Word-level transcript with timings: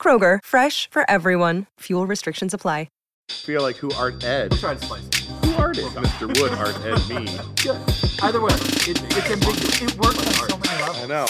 Kroger, 0.00 0.38
fresh 0.42 0.88
for 0.90 1.02
everyone. 1.10 1.66
Fuel 1.80 2.06
restrictions 2.06 2.54
apply. 2.54 2.88
feel 3.30 3.60
like 3.62 3.76
who 3.76 3.90
art 3.92 4.24
Ed? 4.24 4.52
We'll 4.52 4.60
try 4.60 4.74
to 4.74 4.84
spice 4.84 5.06
it. 5.06 5.14
Who 5.44 5.54
art 5.62 5.78
Ed? 5.78 5.84
Mr. 5.84 6.40
Wood 6.40 6.52
art 6.52 6.74
Ed 6.84 7.14
me. 7.14 7.26
Good. 7.62 7.78
Either 8.22 8.40
way, 8.40 8.54
it, 8.54 9.02
it's 9.02 9.30
ambiguous. 9.30 9.82
It 9.82 9.98
works 9.98 10.18
on 10.18 10.48
so 10.48 10.56
many 10.56 10.82
levels. 10.82 10.98
I 10.98 11.06
know. 11.06 11.26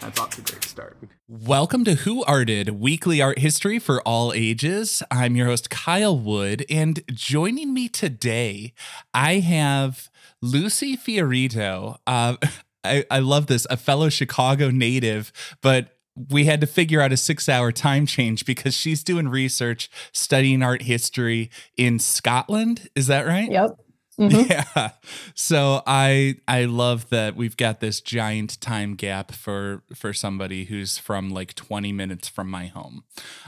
That's 0.00 0.20
off 0.20 0.30
to 0.30 0.42
a 0.42 0.44
great 0.44 0.64
start. 0.64 0.98
Welcome 1.28 1.84
to 1.84 1.94
Who 1.94 2.22
Arted, 2.24 2.80
weekly 2.80 3.22
art 3.22 3.38
history 3.38 3.78
for 3.78 4.02
all 4.02 4.32
ages. 4.34 5.02
I'm 5.10 5.34
your 5.34 5.46
host, 5.46 5.70
Kyle 5.70 6.18
Wood, 6.18 6.66
and 6.68 7.02
joining 7.12 7.72
me 7.72 7.88
today, 7.88 8.74
I 9.14 9.40
have 9.40 10.10
Lucy 10.42 10.96
Fiorito. 10.96 11.96
Uh, 12.06 12.36
I, 12.84 13.04
I 13.10 13.18
love 13.18 13.46
this, 13.46 13.66
a 13.70 13.76
fellow 13.76 14.08
Chicago 14.08 14.70
native, 14.70 15.32
but 15.62 15.99
we 16.28 16.44
had 16.44 16.60
to 16.60 16.66
figure 16.66 17.00
out 17.00 17.12
a 17.12 17.16
six 17.16 17.48
hour 17.48 17.72
time 17.72 18.06
change 18.06 18.44
because 18.44 18.74
she's 18.74 19.02
doing 19.04 19.28
research 19.28 19.90
studying 20.12 20.62
art 20.62 20.82
history 20.82 21.50
in 21.76 21.98
Scotland. 21.98 22.88
Is 22.94 23.06
that 23.06 23.26
right? 23.26 23.50
Yep. 23.50 23.70
Mhm. 24.20 24.50
Yeah. 24.50 24.90
So 25.34 25.82
I 25.86 26.34
I 26.46 26.66
love 26.66 27.08
that 27.08 27.36
we've 27.36 27.56
got 27.56 27.80
this 27.80 28.02
giant 28.02 28.60
time 28.60 28.94
gap 28.94 29.32
for 29.32 29.82
for 29.94 30.12
somebody 30.12 30.66
who's 30.66 30.98
from 30.98 31.30
like 31.30 31.54
20 31.54 31.90
minutes 31.92 32.28
from 32.28 32.50
my 32.50 32.66
home. 32.66 33.04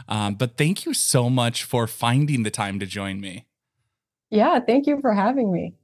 Um, 0.09 0.35
but 0.35 0.57
thank 0.57 0.87
you 0.87 0.95
so 0.95 1.29
much 1.29 1.65
for 1.65 1.87
finding 1.87 2.43
the 2.43 2.51
time 2.51 2.79
to 2.81 2.87
join 2.87 3.21
me. 3.21 3.45
Yeah, 4.31 4.61
thank 4.61 4.87
you 4.87 4.99
for 5.03 5.13
having 5.13 5.53
me. 5.53 5.75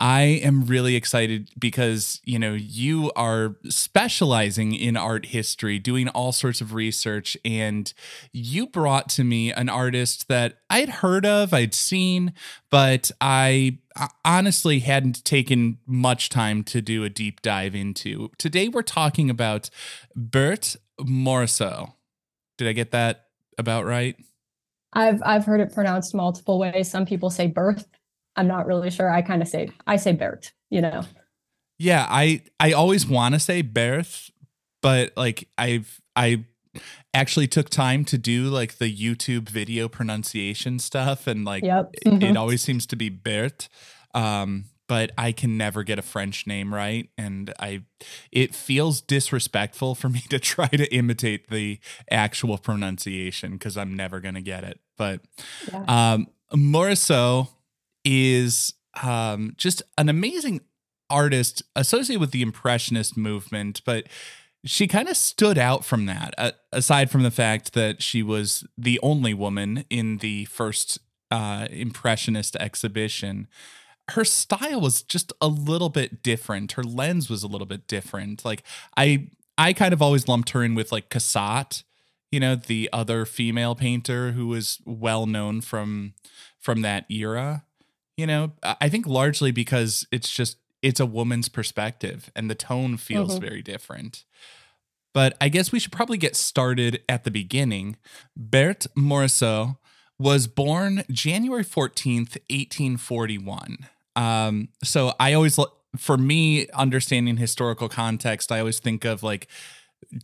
I 0.00 0.22
am 0.22 0.64
really 0.64 0.96
excited 0.96 1.50
because, 1.58 2.20
you 2.24 2.38
know, 2.38 2.54
you 2.54 3.12
are 3.16 3.56
specializing 3.68 4.74
in 4.74 4.96
art 4.96 5.26
history, 5.26 5.78
doing 5.78 6.08
all 6.08 6.32
sorts 6.32 6.60
of 6.60 6.74
research, 6.74 7.36
and 7.44 7.92
you 8.32 8.66
brought 8.66 9.08
to 9.10 9.24
me 9.24 9.52
an 9.52 9.68
artist 9.68 10.28
that 10.28 10.58
I'd 10.70 10.88
heard 10.88 11.26
of, 11.26 11.52
I'd 11.52 11.74
seen, 11.74 12.32
but 12.70 13.10
I 13.20 13.78
honestly 14.24 14.80
hadn't 14.80 15.24
taken 15.24 15.78
much 15.86 16.28
time 16.28 16.64
to 16.64 16.80
do 16.80 17.04
a 17.04 17.10
deep 17.10 17.42
dive 17.42 17.74
into. 17.74 18.30
Today 18.38 18.68
we're 18.68 18.82
talking 18.82 19.30
about 19.30 19.70
Berthe 20.16 20.76
Morisot. 21.00 21.92
Did 22.58 22.68
I 22.68 22.72
get 22.72 22.90
that 22.92 23.26
about 23.58 23.84
right? 23.84 24.16
I've 24.92 25.22
I've 25.24 25.44
heard 25.44 25.60
it 25.60 25.74
pronounced 25.74 26.14
multiple 26.14 26.58
ways. 26.58 26.90
Some 26.90 27.04
people 27.04 27.30
say 27.30 27.46
birth. 27.46 27.86
I'm 28.36 28.46
not 28.48 28.66
really 28.66 28.90
sure. 28.90 29.10
I 29.10 29.22
kind 29.22 29.42
of 29.42 29.48
say 29.48 29.70
I 29.86 29.96
say 29.96 30.12
Bert, 30.12 30.52
you 30.70 30.80
know. 30.80 31.02
Yeah, 31.78 32.06
I 32.08 32.42
I 32.60 32.72
always 32.72 33.06
want 33.06 33.34
to 33.34 33.40
say 33.40 33.62
Berth, 33.62 34.30
but 34.82 35.12
like 35.16 35.48
I've 35.58 36.00
I 36.14 36.44
actually 37.14 37.46
took 37.48 37.70
time 37.70 38.04
to 38.04 38.18
do 38.18 38.44
like 38.44 38.76
the 38.78 38.94
YouTube 38.94 39.48
video 39.48 39.88
pronunciation 39.88 40.78
stuff 40.78 41.26
and 41.26 41.44
like 41.44 41.64
Yep. 41.64 41.90
it, 41.94 42.06
it 42.06 42.12
Mhm. 42.20 42.36
always 42.36 42.62
seems 42.62 42.86
to 42.86 42.96
be 42.96 43.08
Bert. 43.08 43.68
Um 44.14 44.64
but 44.88 45.10
I 45.18 45.32
can 45.32 45.56
never 45.56 45.82
get 45.82 45.98
a 45.98 46.02
French 46.02 46.46
name 46.46 46.72
right 46.72 47.08
and 47.18 47.52
I 47.58 47.82
it 48.30 48.54
feels 48.54 49.00
disrespectful 49.00 49.94
for 49.94 50.08
me 50.16 50.20
to 50.30 50.38
try 50.38 50.68
to 50.68 50.86
imitate 50.94 51.48
the 51.48 51.78
actual 52.10 52.56
pronunciation 52.58 53.58
cuz 53.58 53.76
I'm 53.76 53.94
never 53.94 54.20
going 54.20 54.34
to 54.36 54.42
get 54.42 54.62
it. 54.64 54.78
But 54.96 55.22
Yeah. 55.72 55.84
um, 55.88 56.28
Morisot 56.54 57.48
is 58.06 58.72
um, 59.02 59.52
just 59.58 59.82
an 59.98 60.08
amazing 60.08 60.60
artist 61.10 61.62
associated 61.74 62.20
with 62.20 62.30
the 62.30 62.40
Impressionist 62.40 63.16
movement, 63.16 63.82
but 63.84 64.06
she 64.64 64.86
kind 64.86 65.08
of 65.08 65.16
stood 65.16 65.58
out 65.58 65.84
from 65.84 66.06
that, 66.06 66.34
uh, 66.38 66.52
aside 66.72 67.10
from 67.10 67.24
the 67.24 67.30
fact 67.30 67.74
that 67.74 68.02
she 68.02 68.22
was 68.22 68.64
the 68.78 68.98
only 69.02 69.34
woman 69.34 69.84
in 69.90 70.18
the 70.18 70.44
first 70.46 70.98
uh, 71.30 71.66
Impressionist 71.70 72.56
exhibition. 72.56 73.48
Her 74.10 74.24
style 74.24 74.80
was 74.80 75.02
just 75.02 75.32
a 75.40 75.48
little 75.48 75.88
bit 75.88 76.22
different. 76.22 76.72
Her 76.72 76.84
lens 76.84 77.28
was 77.28 77.42
a 77.42 77.48
little 77.48 77.66
bit 77.66 77.88
different. 77.88 78.44
Like 78.44 78.62
I, 78.96 79.28
I 79.58 79.72
kind 79.72 79.92
of 79.92 80.00
always 80.00 80.28
lumped 80.28 80.50
her 80.50 80.62
in 80.62 80.76
with 80.76 80.92
like 80.92 81.10
Cassatt, 81.10 81.82
you 82.30 82.38
know, 82.38 82.54
the 82.54 82.88
other 82.92 83.24
female 83.24 83.74
painter 83.74 84.32
who 84.32 84.46
was 84.46 84.80
well 84.84 85.26
known 85.26 85.60
from 85.60 86.14
from 86.60 86.82
that 86.82 87.04
era. 87.10 87.64
You 88.16 88.26
know, 88.26 88.52
I 88.62 88.88
think 88.88 89.06
largely 89.06 89.50
because 89.50 90.06
it's 90.10 90.30
just 90.30 90.58
it's 90.82 91.00
a 91.00 91.06
woman's 91.06 91.48
perspective 91.48 92.30
and 92.36 92.50
the 92.50 92.54
tone 92.54 92.96
feels 92.96 93.38
Mhm. 93.38 93.40
very 93.40 93.62
different. 93.62 94.24
But 95.12 95.36
I 95.40 95.48
guess 95.48 95.72
we 95.72 95.78
should 95.78 95.92
probably 95.92 96.18
get 96.18 96.36
started 96.36 97.02
at 97.08 97.24
the 97.24 97.30
beginning. 97.30 97.96
Berthe 98.38 98.86
Morisot 98.96 99.78
was 100.18 100.46
born 100.46 101.02
January 101.10 101.64
14th, 101.64 102.36
1841. 102.48 103.88
Um, 104.14 104.68
so 104.84 105.14
I 105.18 105.32
always, 105.32 105.58
for 105.96 106.16
me, 106.16 106.68
understanding 106.70 107.38
historical 107.38 107.88
context, 107.88 108.52
I 108.52 108.60
always 108.60 108.78
think 108.78 109.04
of 109.04 109.22
like 109.22 109.48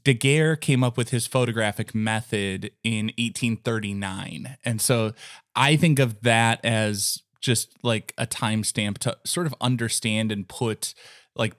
Daguerre 0.05 0.57
came 0.57 0.85
up 0.85 0.97
with 0.97 1.11
his 1.11 1.27
photographic 1.27 1.95
method 1.95 2.71
in 2.85 3.11
1839. 3.19 4.57
And 4.65 4.81
so 4.81 5.13
I 5.57 5.77
think 5.77 5.99
of 5.99 6.21
that 6.21 6.61
as 6.65 7.19
just 7.43 7.75
like 7.83 8.15
a 8.17 8.27
timestamp 8.27 8.99
to 8.99 9.19
sort 9.27 9.47
of 9.47 9.55
understand 9.61 10.33
and 10.33 10.49
put 10.49 10.95
like 11.37 11.55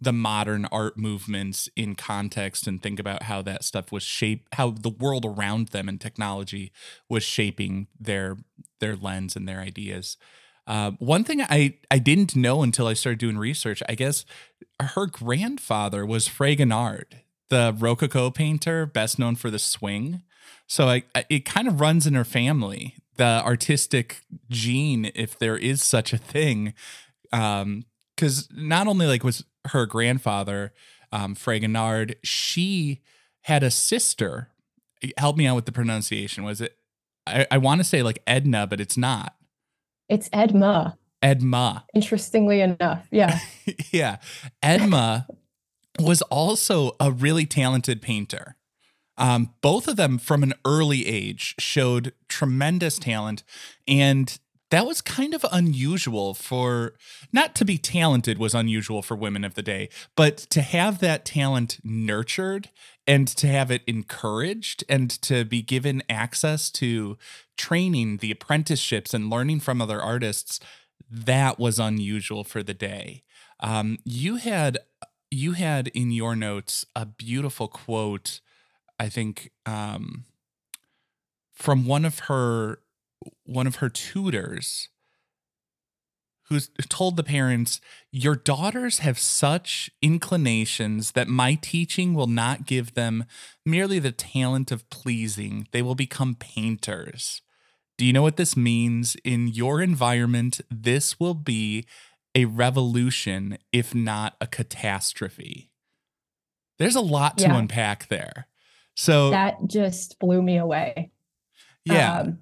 the 0.00 0.12
modern 0.12 0.64
art 0.66 0.96
movements 0.96 1.68
in 1.76 1.94
context 1.94 2.66
and 2.66 2.82
think 2.82 2.98
about 2.98 3.24
how 3.24 3.42
that 3.42 3.62
stuff 3.62 3.92
was 3.92 4.02
shaped 4.02 4.48
how 4.54 4.70
the 4.70 4.88
world 4.88 5.26
around 5.26 5.68
them 5.68 5.86
and 5.88 6.00
technology 6.00 6.72
was 7.10 7.22
shaping 7.22 7.86
their 8.00 8.38
their 8.80 8.96
lens 8.96 9.36
and 9.36 9.46
their 9.46 9.60
ideas 9.60 10.16
uh, 10.66 10.90
one 10.98 11.22
thing 11.22 11.40
I, 11.42 11.74
I 11.92 11.98
didn't 11.98 12.34
know 12.34 12.62
until 12.64 12.88
I 12.88 12.94
started 12.94 13.20
doing 13.20 13.38
research, 13.38 13.84
I 13.88 13.94
guess 13.94 14.24
her 14.80 15.06
grandfather 15.06 16.04
was 16.04 16.26
Fragonard, 16.28 17.04
the 17.50 17.72
Rococo 17.78 18.30
painter, 18.32 18.84
best 18.84 19.16
known 19.16 19.36
for 19.36 19.48
the 19.48 19.60
swing. 19.60 20.22
So 20.66 20.88
I, 20.88 21.04
I- 21.14 21.24
it 21.30 21.44
kind 21.44 21.68
of 21.68 21.80
runs 21.80 22.04
in 22.04 22.14
her 22.14 22.24
family, 22.24 22.96
the 23.16 23.42
artistic 23.44 24.22
gene, 24.50 25.10
if 25.14 25.38
there 25.38 25.56
is 25.56 25.82
such 25.82 26.12
a 26.12 26.18
thing. 26.18 26.74
Um, 27.32 27.84
Because 28.14 28.48
not 28.52 28.86
only 28.86 29.06
like 29.06 29.24
was 29.24 29.44
her 29.66 29.84
grandfather 29.86 30.72
um, 31.12 31.34
Fragonard, 31.34 32.14
she 32.22 33.00
had 33.42 33.62
a 33.62 33.70
sister. 33.70 34.48
Help 35.18 35.36
me 35.36 35.46
out 35.46 35.54
with 35.54 35.66
the 35.66 35.72
pronunciation. 35.72 36.44
Was 36.44 36.60
it? 36.60 36.76
I, 37.26 37.46
I 37.50 37.58
want 37.58 37.80
to 37.80 37.84
say 37.84 38.02
like 38.02 38.22
Edna, 38.26 38.66
but 38.66 38.80
it's 38.80 38.96
not 38.96 39.34
It's 40.08 40.28
Edma. 40.30 40.96
Edma. 41.22 41.82
Interestingly 41.94 42.60
enough, 42.60 43.06
yeah. 43.10 43.38
yeah. 43.90 44.18
Edma 44.62 45.26
was 45.98 46.22
also 46.22 46.92
a 47.00 47.10
really 47.10 47.46
talented 47.46 48.00
painter. 48.02 48.56
Um, 49.18 49.54
both 49.60 49.88
of 49.88 49.96
them 49.96 50.18
from 50.18 50.42
an 50.42 50.54
early 50.64 51.06
age 51.06 51.54
showed 51.58 52.12
tremendous 52.28 52.98
talent. 52.98 53.44
And 53.88 54.38
that 54.70 54.86
was 54.86 55.00
kind 55.00 55.32
of 55.32 55.44
unusual 55.52 56.34
for 56.34 56.94
not 57.32 57.54
to 57.54 57.64
be 57.64 57.78
talented 57.78 58.38
was 58.38 58.54
unusual 58.54 59.00
for 59.00 59.16
women 59.16 59.44
of 59.44 59.54
the 59.54 59.62
day, 59.62 59.88
but 60.16 60.36
to 60.36 60.60
have 60.60 60.98
that 60.98 61.24
talent 61.24 61.78
nurtured 61.84 62.70
and 63.06 63.28
to 63.28 63.46
have 63.46 63.70
it 63.70 63.82
encouraged 63.86 64.82
and 64.88 65.10
to 65.22 65.44
be 65.44 65.62
given 65.62 66.02
access 66.08 66.70
to 66.72 67.16
training, 67.56 68.16
the 68.16 68.32
apprenticeships, 68.32 69.14
and 69.14 69.30
learning 69.30 69.60
from 69.60 69.80
other 69.80 70.02
artists, 70.02 70.58
that 71.08 71.58
was 71.58 71.78
unusual 71.78 72.42
for 72.42 72.62
the 72.62 72.74
day. 72.74 73.22
Um, 73.60 73.98
you 74.04 74.36
had 74.36 74.78
you 75.30 75.52
had 75.52 75.88
in 75.88 76.10
your 76.10 76.36
notes 76.36 76.84
a 76.94 77.06
beautiful 77.06 77.68
quote, 77.68 78.40
I 78.98 79.08
think, 79.08 79.50
um, 79.66 80.24
from 81.52 81.86
one 81.86 82.04
of 82.04 82.20
her 82.20 82.80
one 83.44 83.66
of 83.66 83.76
her 83.76 83.88
tutors 83.88 84.88
who's 86.48 86.70
told 86.88 87.16
the 87.16 87.24
parents, 87.24 87.80
Your 88.12 88.36
daughters 88.36 89.00
have 89.00 89.18
such 89.18 89.90
inclinations 90.00 91.12
that 91.12 91.28
my 91.28 91.54
teaching 91.60 92.14
will 92.14 92.28
not 92.28 92.66
give 92.66 92.94
them 92.94 93.24
merely 93.64 93.98
the 93.98 94.12
talent 94.12 94.70
of 94.70 94.88
pleasing. 94.90 95.66
They 95.72 95.82
will 95.82 95.94
become 95.96 96.34
painters. 96.36 97.42
Do 97.98 98.04
you 98.04 98.12
know 98.12 98.22
what 98.22 98.36
this 98.36 98.56
means? 98.56 99.16
In 99.24 99.48
your 99.48 99.80
environment, 99.80 100.60
this 100.70 101.18
will 101.18 101.34
be 101.34 101.84
a 102.34 102.44
revolution, 102.44 103.58
if 103.72 103.94
not 103.94 104.36
a 104.40 104.46
catastrophe. 104.46 105.70
There's 106.78 106.94
a 106.96 107.00
lot 107.00 107.38
to 107.38 107.44
Yeah. 107.46 107.56
unpack 107.56 108.08
there. 108.08 108.46
So, 108.96 109.30
That 109.30 109.56
just 109.66 110.18
blew 110.18 110.40
me 110.42 110.56
away. 110.56 111.10
yeah. 111.84 112.20
Um, 112.20 112.38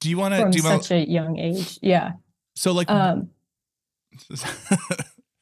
do 0.00 0.10
you 0.10 0.16
want 0.18 0.34
to? 0.34 0.40
from 0.40 0.50
Do 0.50 0.58
you 0.58 0.64
want 0.64 0.84
such 0.84 0.90
a 0.92 1.08
young 1.10 1.38
age. 1.38 1.78
Yeah. 1.82 2.12
So, 2.56 2.72
like, 2.72 2.90
Um, 2.90 3.30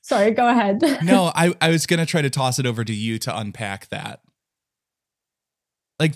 sorry, 0.03 0.31
go 0.33 0.49
ahead. 0.49 0.81
no, 1.03 1.33
I, 1.35 1.55
I 1.61 1.71
was 1.71 1.87
gonna 1.87 2.07
try 2.07 2.23
to 2.23 2.31
toss 2.31 2.59
it 2.59 2.67
over 2.67 2.85
to 2.85 2.93
you 2.95 3.19
to 3.21 3.37
unpack 3.37 3.89
that. 3.89 4.21
Like, 5.99 6.15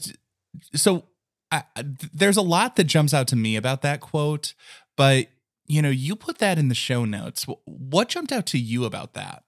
so 0.74 1.04
I- 1.50 1.64
there's 2.12 2.36
a 2.36 2.42
lot 2.42 2.76
that 2.76 2.84
jumps 2.84 3.14
out 3.14 3.28
to 3.28 3.36
me 3.36 3.56
about 3.56 3.82
that 3.82 4.00
quote, 4.00 4.54
but 4.96 5.28
you 5.68 5.82
know, 5.82 5.90
you 5.90 6.14
put 6.14 6.38
that 6.38 6.58
in 6.58 6.68
the 6.68 6.74
show 6.76 7.04
notes. 7.04 7.44
What 7.64 8.08
jumped 8.08 8.30
out 8.32 8.46
to 8.46 8.58
you 8.58 8.84
about 8.84 9.14
that? 9.14 9.42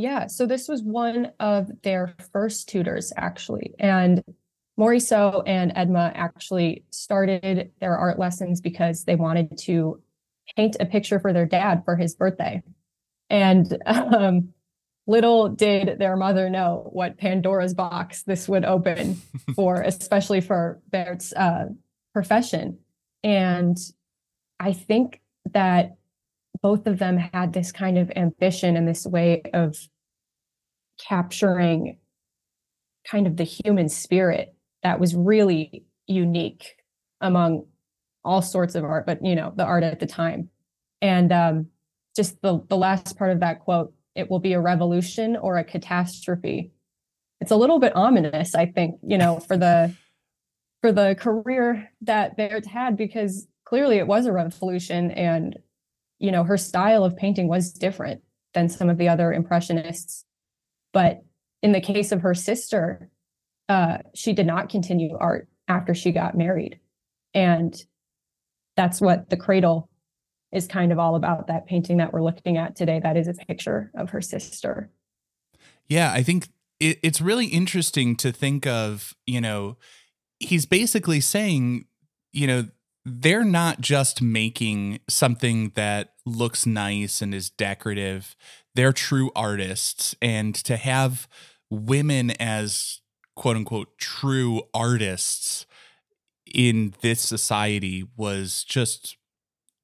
Yeah, 0.00 0.28
so 0.28 0.46
this 0.46 0.66
was 0.66 0.82
one 0.82 1.32
of 1.40 1.70
their 1.82 2.14
first 2.32 2.70
tutors, 2.70 3.12
actually. 3.18 3.74
And 3.78 4.24
Morisot 4.78 5.42
and 5.46 5.74
Edma 5.74 6.10
actually 6.14 6.84
started 6.88 7.70
their 7.80 7.98
art 7.98 8.18
lessons 8.18 8.62
because 8.62 9.04
they 9.04 9.14
wanted 9.14 9.58
to 9.58 10.00
paint 10.56 10.76
a 10.80 10.86
picture 10.86 11.20
for 11.20 11.34
their 11.34 11.44
dad 11.44 11.82
for 11.84 11.96
his 11.96 12.14
birthday. 12.14 12.62
And 13.28 13.76
um, 13.84 14.54
little 15.06 15.50
did 15.50 15.98
their 15.98 16.16
mother 16.16 16.48
know 16.48 16.88
what 16.92 17.18
Pandora's 17.18 17.74
box 17.74 18.22
this 18.22 18.48
would 18.48 18.64
open 18.64 19.20
for, 19.54 19.82
especially 19.82 20.40
for 20.40 20.80
Bert's 20.90 21.34
uh, 21.34 21.66
profession. 22.14 22.78
And 23.22 23.76
I 24.58 24.72
think 24.72 25.20
that 25.52 25.96
both 26.62 26.86
of 26.86 26.98
them 26.98 27.16
had 27.16 27.52
this 27.52 27.72
kind 27.72 27.98
of 27.98 28.10
ambition 28.14 28.76
and 28.76 28.86
this 28.86 29.06
way 29.06 29.42
of 29.54 29.76
capturing 30.98 31.98
kind 33.10 33.26
of 33.26 33.36
the 33.36 33.44
human 33.44 33.88
spirit 33.88 34.54
that 34.82 35.00
was 35.00 35.14
really 35.14 35.84
unique 36.06 36.76
among 37.20 37.66
all 38.24 38.42
sorts 38.42 38.74
of 38.74 38.84
art 38.84 39.06
but 39.06 39.24
you 39.24 39.34
know 39.34 39.52
the 39.56 39.64
art 39.64 39.82
at 39.82 40.00
the 40.00 40.06
time. 40.06 40.50
And 41.00 41.32
um 41.32 41.66
just 42.14 42.40
the 42.42 42.62
the 42.68 42.76
last 42.76 43.16
part 43.16 43.30
of 43.30 43.40
that 43.40 43.60
quote 43.60 43.92
it 44.14 44.30
will 44.30 44.40
be 44.40 44.52
a 44.52 44.60
revolution 44.60 45.36
or 45.36 45.56
a 45.56 45.64
catastrophe. 45.64 46.72
It's 47.40 47.52
a 47.52 47.56
little 47.56 47.78
bit 47.78 47.96
ominous 47.96 48.54
i 48.54 48.66
think 48.66 48.96
you 49.02 49.16
know 49.16 49.40
for 49.40 49.56
the 49.56 49.94
for 50.80 50.92
the 50.92 51.14
career 51.18 51.90
that 52.02 52.36
Bert 52.36 52.66
had 52.66 52.96
because 52.96 53.46
clearly 53.64 53.98
it 53.98 54.06
was 54.06 54.26
a 54.26 54.32
revolution 54.32 55.10
and 55.10 55.58
you 56.20 56.30
know 56.30 56.44
her 56.44 56.56
style 56.56 57.04
of 57.04 57.16
painting 57.16 57.48
was 57.48 57.72
different 57.72 58.22
than 58.54 58.68
some 58.68 58.88
of 58.88 58.98
the 58.98 59.08
other 59.08 59.32
impressionists. 59.32 60.24
But 60.92 61.22
in 61.62 61.72
the 61.72 61.80
case 61.80 62.12
of 62.12 62.22
her 62.22 62.34
sister 62.34 63.10
uh, 63.70 63.98
she 64.14 64.32
did 64.32 64.46
not 64.46 64.68
continue 64.68 65.16
art 65.16 65.48
after 65.68 65.94
she 65.94 66.10
got 66.10 66.36
married. 66.36 66.80
And 67.34 67.72
that's 68.76 69.00
what 69.00 69.30
the 69.30 69.36
cradle 69.36 69.88
is 70.52 70.66
kind 70.66 70.90
of 70.90 70.98
all 70.98 71.14
about 71.14 71.46
that 71.46 71.66
painting 71.66 71.98
that 71.98 72.12
we're 72.12 72.24
looking 72.24 72.56
at 72.56 72.74
today. 72.74 72.98
That 73.00 73.16
is 73.16 73.28
a 73.28 73.34
picture 73.34 73.92
of 73.94 74.10
her 74.10 74.20
sister. 74.20 74.90
Yeah, 75.88 76.12
I 76.12 76.24
think 76.24 76.48
it, 76.80 76.98
it's 77.04 77.20
really 77.20 77.46
interesting 77.46 78.16
to 78.16 78.32
think 78.32 78.66
of, 78.66 79.14
you 79.24 79.40
know, 79.40 79.76
he's 80.40 80.66
basically 80.66 81.20
saying, 81.20 81.84
you 82.32 82.48
know, 82.48 82.64
they're 83.04 83.44
not 83.44 83.80
just 83.80 84.20
making 84.20 85.00
something 85.08 85.72
that 85.74 86.14
looks 86.26 86.66
nice 86.66 87.22
and 87.22 87.34
is 87.34 87.50
decorative. 87.50 88.36
They're 88.74 88.92
true 88.92 89.30
artists. 89.34 90.14
And 90.20 90.54
to 90.56 90.76
have 90.76 91.28
women 91.70 92.32
as 92.32 93.00
quote 93.36 93.56
unquote 93.56 93.98
true 93.98 94.62
artists 94.74 95.66
in 96.52 96.94
this 97.00 97.20
society 97.20 98.04
was 98.16 98.64
just 98.64 99.16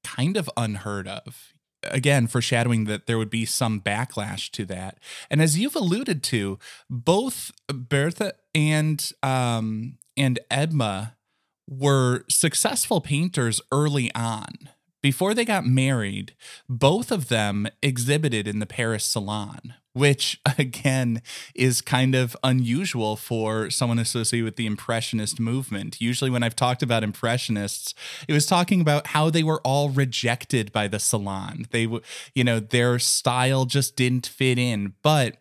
kind 0.05 0.37
of 0.37 0.51
unheard 0.57 1.09
of. 1.09 1.53
Again, 1.85 2.27
foreshadowing 2.27 2.85
that 2.85 3.07
there 3.07 3.17
would 3.17 3.31
be 3.31 3.45
some 3.45 3.81
backlash 3.81 4.51
to 4.53 4.65
that. 4.67 4.99
And 5.31 5.41
as 5.41 5.59
you've 5.59 5.77
alluded 5.77 6.23
to, 6.25 6.59
both 6.91 7.53
Bertha 7.69 8.33
and 8.55 9.13
um, 9.23 9.99
and 10.17 10.41
Edma 10.51 11.16
were 11.69 12.25
successful 12.29 13.01
painters 13.01 13.61
early 13.73 14.15
on. 14.15 14.71
Before 15.03 15.35
they 15.35 15.45
got 15.45 15.65
married, 15.65 16.35
both 16.69 17.13
of 17.13 17.29
them 17.29 17.69
exhibited 17.83 18.49
in 18.49 18.59
the 18.59 18.67
Paris 18.67 19.05
Salon, 19.05 19.75
which 19.93 20.41
again 20.59 21.23
is 21.55 21.81
kind 21.81 22.15
of 22.15 22.37
unusual 22.43 23.15
for 23.15 23.71
someone 23.71 23.99
associated 23.99 24.45
with 24.45 24.57
the 24.57 24.67
Impressionist 24.67 25.39
movement. 25.39 26.01
Usually, 26.01 26.31
when 26.31 26.43
I've 26.43 26.57
talked 26.57 26.83
about 26.83 27.05
Impressionists, 27.05 27.95
it 28.27 28.33
was 28.33 28.47
talking 28.47 28.81
about 28.81 29.09
how 29.09 29.31
they 29.31 29.45
were 29.45 29.61
all 29.63 29.91
rejected 29.91 30.73
by 30.73 30.89
the 30.89 30.99
Salon. 30.99 31.67
They, 31.71 31.89
you 32.35 32.43
know, 32.43 32.59
their 32.59 32.99
style 32.99 33.65
just 33.65 33.95
didn't 33.95 34.27
fit 34.27 34.59
in. 34.59 34.95
But 35.03 35.37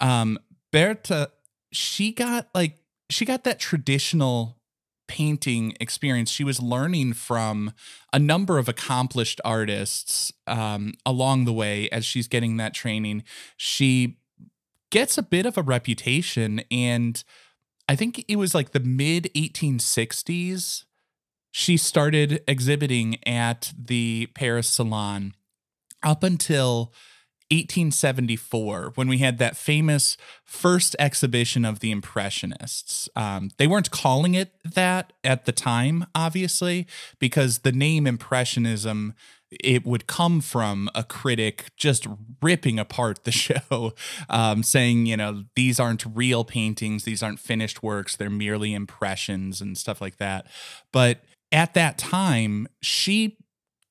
um, 0.00 0.38
Berta, 0.70 1.30
she 1.72 2.12
got 2.12 2.48
like, 2.54 2.78
she 3.10 3.24
got 3.24 3.44
that 3.44 3.58
traditional 3.58 4.56
painting 5.06 5.76
experience. 5.80 6.30
She 6.30 6.44
was 6.44 6.60
learning 6.60 7.14
from 7.14 7.72
a 8.12 8.18
number 8.18 8.58
of 8.58 8.68
accomplished 8.68 9.40
artists 9.44 10.32
um, 10.46 10.94
along 11.04 11.44
the 11.44 11.52
way 11.52 11.88
as 11.90 12.04
she's 12.04 12.28
getting 12.28 12.56
that 12.56 12.74
training. 12.74 13.24
She 13.56 14.18
gets 14.90 15.18
a 15.18 15.22
bit 15.22 15.46
of 15.46 15.58
a 15.58 15.62
reputation, 15.62 16.62
and 16.70 17.22
I 17.88 17.96
think 17.96 18.24
it 18.28 18.36
was 18.36 18.54
like 18.54 18.72
the 18.72 18.80
mid 18.80 19.30
1860s. 19.34 20.84
She 21.50 21.76
started 21.76 22.42
exhibiting 22.48 23.16
at 23.26 23.72
the 23.78 24.28
Paris 24.34 24.68
Salon 24.68 25.34
up 26.02 26.22
until 26.22 26.92
1874 27.50 28.92
when 28.94 29.08
we 29.08 29.18
had 29.18 29.38
that 29.38 29.56
famous 29.56 30.16
first 30.44 30.96
exhibition 30.98 31.64
of 31.64 31.80
the 31.80 31.90
impressionists. 31.90 33.08
Um, 33.14 33.50
they 33.58 33.66
weren't 33.66 33.90
calling 33.90 34.34
it 34.34 34.52
that 34.64 35.12
at 35.22 35.44
the 35.44 35.52
time 35.52 36.06
obviously 36.14 36.86
because 37.18 37.58
the 37.58 37.72
name 37.72 38.06
impressionism 38.06 39.14
it 39.62 39.84
would 39.84 40.06
come 40.06 40.40
from 40.40 40.88
a 40.94 41.04
critic 41.04 41.66
just 41.76 42.06
ripping 42.42 42.78
apart 42.78 43.24
the 43.24 43.32
show 43.32 43.94
um, 44.28 44.62
saying 44.62 45.06
you 45.06 45.16
know 45.16 45.44
these 45.54 45.78
aren't 45.78 46.04
real 46.14 46.44
paintings. 46.44 47.04
These 47.04 47.22
aren't 47.22 47.40
finished 47.40 47.82
works. 47.82 48.16
They're 48.16 48.30
merely 48.30 48.74
impressions 48.74 49.60
and 49.60 49.76
stuff 49.76 50.00
like 50.00 50.16
that. 50.16 50.46
But 50.92 51.20
at 51.52 51.74
that 51.74 51.98
time 51.98 52.66
she 52.80 53.36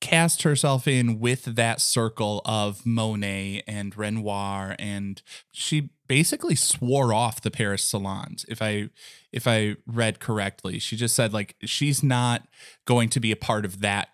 cast 0.04 0.42
herself 0.42 0.86
in 0.86 1.18
with 1.18 1.46
that 1.46 1.80
circle 1.80 2.42
of 2.44 2.84
Monet 2.84 3.62
and 3.66 3.96
Renoir 3.96 4.76
and 4.78 5.22
she 5.50 5.88
basically 6.06 6.54
swore 6.54 7.14
off 7.14 7.40
the 7.40 7.50
Paris 7.50 7.82
salons 7.82 8.44
if 8.46 8.60
I 8.60 8.90
if 9.32 9.48
I 9.48 9.76
read 9.86 10.20
correctly. 10.20 10.78
She 10.78 10.94
just 10.96 11.14
said 11.14 11.32
like 11.32 11.56
she's 11.64 12.02
not 12.02 12.46
going 12.84 13.08
to 13.08 13.20
be 13.20 13.32
a 13.32 13.36
part 13.36 13.64
of 13.64 13.80
that 13.80 14.08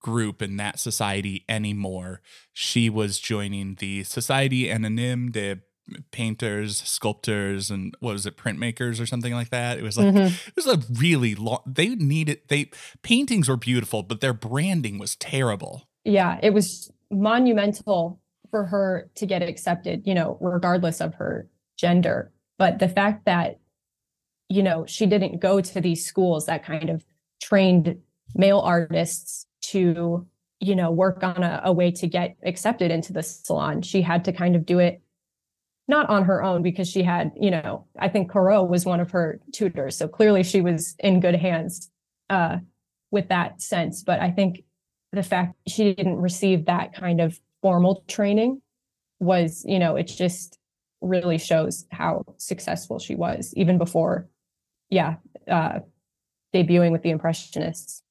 group 0.00 0.40
and 0.40 0.58
that 0.58 0.78
society 0.78 1.44
anymore. 1.46 2.22
She 2.54 2.88
was 2.88 3.18
joining 3.18 3.74
the 3.74 4.04
Society 4.04 4.70
Anonyme 4.70 5.30
de 5.30 5.60
painters, 6.10 6.82
sculptors, 6.82 7.70
and 7.70 7.94
what 8.00 8.12
was 8.12 8.26
it, 8.26 8.36
printmakers 8.36 9.00
or 9.00 9.06
something 9.06 9.32
like 9.34 9.50
that. 9.50 9.78
It 9.78 9.82
was 9.82 9.98
like 9.98 10.14
Mhm. 10.14 10.48
it 10.48 10.56
was 10.56 10.66
a 10.66 10.80
really 10.92 11.34
long. 11.34 11.60
They 11.66 11.94
needed 11.94 12.40
they 12.48 12.70
paintings 13.02 13.48
were 13.48 13.56
beautiful, 13.56 14.02
but 14.02 14.20
their 14.20 14.32
branding 14.34 14.98
was 14.98 15.16
terrible. 15.16 15.88
yeah, 16.04 16.38
it 16.42 16.50
was 16.52 16.90
monumental 17.10 18.20
for 18.50 18.66
her 18.66 19.10
to 19.14 19.26
get 19.26 19.42
accepted, 19.42 20.06
you 20.06 20.14
know, 20.14 20.36
regardless 20.40 21.00
of 21.00 21.14
her 21.14 21.48
gender. 21.78 22.30
But 22.58 22.78
the 22.78 22.88
fact 22.88 23.24
that, 23.24 23.58
you 24.48 24.62
know, 24.62 24.84
she 24.86 25.06
didn't 25.06 25.40
go 25.40 25.60
to 25.60 25.80
these 25.80 26.04
schools 26.04 26.46
that 26.46 26.64
kind 26.64 26.90
of 26.90 27.04
trained 27.42 27.96
male 28.34 28.60
artists 28.60 29.46
to, 29.62 30.26
you 30.60 30.76
know, 30.76 30.90
work 30.90 31.22
on 31.24 31.42
a, 31.42 31.60
a 31.64 31.72
way 31.72 31.90
to 31.90 32.06
get 32.06 32.36
accepted 32.44 32.90
into 32.90 33.12
the 33.12 33.22
salon. 33.22 33.82
She 33.82 34.02
had 34.02 34.24
to 34.26 34.32
kind 34.32 34.54
of 34.56 34.64
do 34.66 34.78
it 34.78 35.00
not 35.86 36.08
on 36.08 36.24
her 36.24 36.42
own 36.42 36.62
because 36.62 36.88
she 36.88 37.02
had, 37.02 37.32
you 37.38 37.50
know, 37.50 37.86
I 37.98 38.08
think 38.08 38.30
Corot 38.30 38.68
was 38.68 38.86
one 38.86 39.00
of 39.00 39.10
her 39.10 39.40
tutors. 39.52 39.96
So 39.96 40.08
clearly 40.08 40.42
she 40.42 40.60
was 40.60 40.94
in 40.98 41.20
good 41.20 41.34
hands 41.34 41.90
uh, 42.30 42.58
with 43.10 43.28
that 43.28 43.60
sense. 43.60 44.02
But 44.02 44.20
I 44.20 44.30
think 44.30 44.64
the 45.12 45.22
fact 45.22 45.54
she 45.66 45.94
didn't 45.94 46.20
receive 46.20 46.66
that 46.66 46.94
kind 46.94 47.20
of 47.20 47.38
formal 47.60 48.04
training 48.08 48.62
was, 49.20 49.64
you 49.66 49.78
know, 49.78 49.96
it 49.96 50.04
just 50.04 50.58
really 51.00 51.38
shows 51.38 51.86
how 51.90 52.24
successful 52.38 52.98
she 52.98 53.14
was 53.14 53.52
even 53.56 53.76
before, 53.76 54.28
yeah, 54.88 55.16
uh, 55.50 55.80
debuting 56.54 56.92
with 56.92 57.02
the 57.02 57.10
Impressionists. 57.10 58.03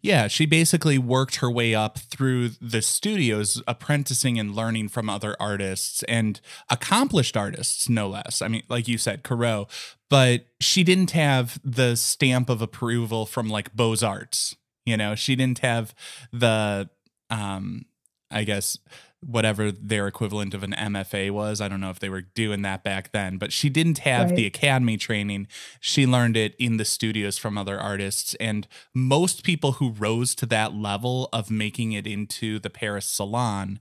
Yeah, 0.00 0.28
she 0.28 0.46
basically 0.46 0.98
worked 0.98 1.36
her 1.36 1.50
way 1.50 1.74
up 1.74 1.98
through 1.98 2.50
the 2.60 2.82
studios, 2.82 3.62
apprenticing 3.66 4.38
and 4.38 4.54
learning 4.54 4.88
from 4.88 5.10
other 5.10 5.36
artists 5.40 6.02
and 6.04 6.40
accomplished 6.70 7.36
artists, 7.36 7.88
no 7.88 8.08
less. 8.08 8.40
I 8.40 8.48
mean, 8.48 8.62
like 8.68 8.88
you 8.88 8.98
said, 8.98 9.24
Corot, 9.24 9.68
but 10.08 10.46
she 10.60 10.84
didn't 10.84 11.10
have 11.12 11.58
the 11.64 11.96
stamp 11.96 12.48
of 12.48 12.62
approval 12.62 13.26
from 13.26 13.48
like 13.48 13.74
Beaux 13.74 13.96
Arts. 14.02 14.56
You 14.86 14.96
know, 14.96 15.14
she 15.14 15.34
didn't 15.34 15.60
have 15.60 15.94
the, 16.32 16.90
um, 17.30 17.86
I 18.34 18.44
guess, 18.44 18.76
whatever 19.20 19.72
their 19.72 20.06
equivalent 20.06 20.52
of 20.52 20.62
an 20.62 20.72
MFA 20.72 21.30
was. 21.30 21.60
I 21.60 21.68
don't 21.68 21.80
know 21.80 21.88
if 21.88 21.98
they 21.98 22.10
were 22.10 22.20
doing 22.20 22.60
that 22.62 22.84
back 22.84 23.12
then, 23.12 23.38
but 23.38 23.52
she 23.52 23.70
didn't 23.70 24.00
have 24.00 24.36
the 24.36 24.44
academy 24.44 24.98
training. 24.98 25.46
She 25.80 26.06
learned 26.06 26.36
it 26.36 26.54
in 26.58 26.76
the 26.76 26.84
studios 26.84 27.38
from 27.38 27.56
other 27.56 27.80
artists. 27.80 28.34
And 28.34 28.68
most 28.94 29.42
people 29.42 29.72
who 29.72 29.92
rose 29.92 30.34
to 30.34 30.46
that 30.46 30.74
level 30.74 31.30
of 31.32 31.50
making 31.50 31.92
it 31.92 32.06
into 32.06 32.58
the 32.58 32.68
Paris 32.68 33.06
salon 33.06 33.80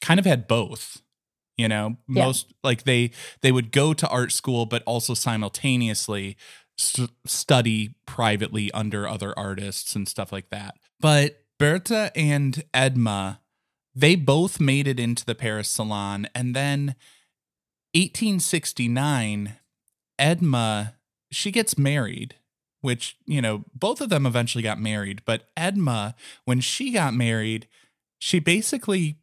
kind 0.00 0.18
of 0.18 0.26
had 0.26 0.48
both. 0.48 1.00
You 1.56 1.68
know, 1.68 1.98
Yeah. 2.08 2.24
most 2.24 2.52
like 2.64 2.82
they 2.84 3.10
they 3.42 3.52
would 3.52 3.70
go 3.70 3.92
to 3.92 4.08
art 4.08 4.32
school, 4.32 4.64
but 4.66 4.82
also 4.86 5.14
simultaneously 5.14 6.36
st- 6.78 7.10
study 7.26 7.94
privately 8.06 8.72
under 8.72 9.06
other 9.06 9.38
artists 9.38 9.94
and 9.94 10.08
stuff 10.08 10.32
like 10.32 10.48
that. 10.50 10.76
But 11.00 11.42
Berta 11.58 12.10
and 12.16 12.64
Edma, 12.72 13.38
they 13.94 14.14
both 14.14 14.60
made 14.60 14.86
it 14.86 15.00
into 15.00 15.24
the 15.24 15.34
Paris 15.34 15.68
Salon. 15.68 16.28
And 16.34 16.54
then 16.54 16.94
1869, 17.94 19.56
Edma, 20.18 20.94
she 21.30 21.50
gets 21.50 21.78
married, 21.78 22.36
which, 22.80 23.16
you 23.26 23.42
know, 23.42 23.64
both 23.74 24.00
of 24.00 24.08
them 24.08 24.26
eventually 24.26 24.62
got 24.62 24.80
married. 24.80 25.22
But 25.24 25.48
Edma, 25.56 26.14
when 26.44 26.60
she 26.60 26.92
got 26.92 27.14
married, 27.14 27.66
she 28.18 28.38
basically 28.38 29.16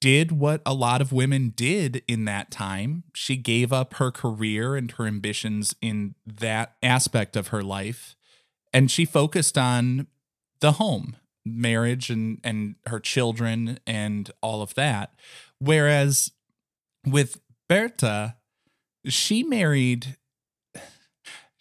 did 0.00 0.32
what 0.32 0.62
a 0.66 0.74
lot 0.74 1.00
of 1.00 1.12
women 1.12 1.52
did 1.54 2.02
in 2.08 2.24
that 2.24 2.50
time. 2.50 3.04
She 3.14 3.36
gave 3.36 3.72
up 3.72 3.94
her 3.94 4.10
career 4.10 4.74
and 4.74 4.90
her 4.92 5.06
ambitions 5.06 5.76
in 5.80 6.14
that 6.26 6.74
aspect 6.82 7.36
of 7.36 7.48
her 7.48 7.62
life 7.62 8.16
and 8.72 8.90
she 8.90 9.04
focused 9.04 9.58
on 9.58 10.06
the 10.60 10.72
home, 10.72 11.16
marriage 11.44 12.10
and 12.10 12.38
and 12.44 12.76
her 12.86 13.00
children 13.00 13.78
and 13.86 14.30
all 14.40 14.62
of 14.62 14.74
that. 14.74 15.14
Whereas 15.58 16.32
with 17.06 17.40
Berta, 17.68 18.36
she 19.06 19.42
married 19.42 20.16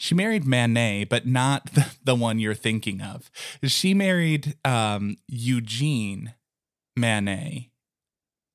she 0.02 0.16
married 0.16 0.46
Manet, 0.46 1.06
but 1.06 1.28
not 1.28 1.70
the, 2.04 2.16
one 2.16 2.40
you're 2.40 2.56
thinking 2.56 3.02
of. 3.02 3.30
She 3.64 3.94
married 3.94 4.56
um, 4.66 5.18
Eugene 5.28 6.34
Manet, 6.96 7.70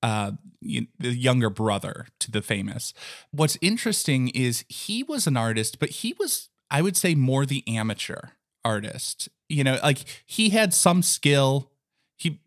uh, 0.02 0.32
the 0.60 0.88
younger 0.98 1.48
brother 1.48 2.08
to 2.18 2.32
the 2.32 2.42
famous. 2.42 2.92
What's 3.30 3.56
interesting 3.60 4.28
is 4.30 4.64
he 4.68 5.04
was 5.04 5.28
an 5.28 5.36
artist, 5.36 5.78
but 5.78 5.90
he 5.90 6.16
was, 6.18 6.48
I 6.68 6.82
would 6.82 6.96
say, 6.96 7.14
more 7.14 7.46
the 7.46 7.62
amateur 7.68 8.30
artist. 8.64 9.28
You 9.48 9.64
know, 9.64 9.78
like 9.82 10.04
he 10.26 10.50
had 10.50 10.74
some 10.74 11.02
skill. 11.02 11.70
He, 12.16 12.40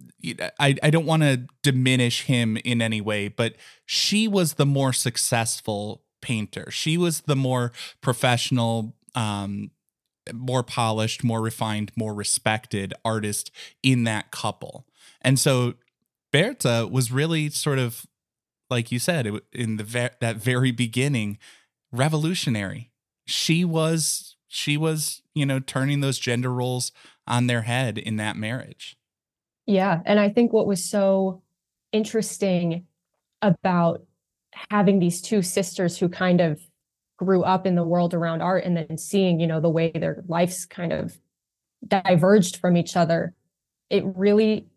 I, 0.59 0.75
I 0.81 0.89
don't 0.89 1.05
want 1.05 1.23
to 1.23 1.45
diminish 1.61 2.23
him 2.23 2.57
in 2.57 2.81
any 2.81 3.01
way, 3.01 3.27
but 3.27 3.55
she 3.85 4.27
was 4.27 4.53
the 4.53 4.65
more 4.65 4.93
successful 4.93 6.03
painter. 6.21 6.69
She 6.71 6.97
was 6.97 7.21
the 7.21 7.35
more 7.35 7.71
professional, 8.01 8.95
um, 9.13 9.69
more 10.33 10.63
polished, 10.63 11.23
more 11.23 11.41
refined, 11.41 11.91
more 11.95 12.13
respected 12.13 12.93
artist 13.05 13.51
in 13.83 14.05
that 14.05 14.31
couple. 14.31 14.87
And 15.21 15.39
so 15.39 15.75
Berta 16.31 16.87
was 16.91 17.11
really 17.11 17.49
sort 17.49 17.79
of 17.79 18.05
like 18.69 18.91
you 18.91 18.99
said 18.99 19.27
in 19.51 19.77
the 19.77 19.83
ve- 19.83 20.09
that 20.19 20.37
very 20.37 20.71
beginning 20.71 21.37
revolutionary. 21.91 22.91
She 23.25 23.65
was 23.65 24.35
she 24.49 24.75
was, 24.75 25.21
you 25.33 25.45
know, 25.45 25.59
turning 25.59 26.01
those 26.01 26.19
gender 26.19 26.51
roles 26.51 26.91
on 27.27 27.47
their 27.47 27.61
head 27.61 27.97
in 27.97 28.17
that 28.17 28.35
marriage. 28.35 28.97
Yeah. 29.65 30.01
And 30.05 30.19
I 30.19 30.29
think 30.29 30.51
what 30.51 30.65
was 30.65 30.83
so 30.83 31.43
interesting 31.91 32.87
about 33.41 34.03
having 34.71 34.99
these 34.99 35.21
two 35.21 35.43
sisters 35.43 35.97
who 35.97 36.09
kind 36.09 36.41
of 36.41 36.59
grew 37.17 37.43
up 37.43 37.67
in 37.67 37.75
the 37.75 37.83
world 37.83 38.13
around 38.13 38.41
art 38.41 38.63
and 38.65 38.75
then 38.75 38.97
seeing, 38.97 39.39
you 39.39 39.45
know, 39.45 39.61
the 39.61 39.69
way 39.69 39.91
their 39.91 40.23
lives 40.27 40.65
kind 40.65 40.91
of 40.91 41.19
diverged 41.87 42.57
from 42.57 42.75
each 42.75 42.97
other, 42.97 43.35
it 43.91 44.03
really 44.15 44.67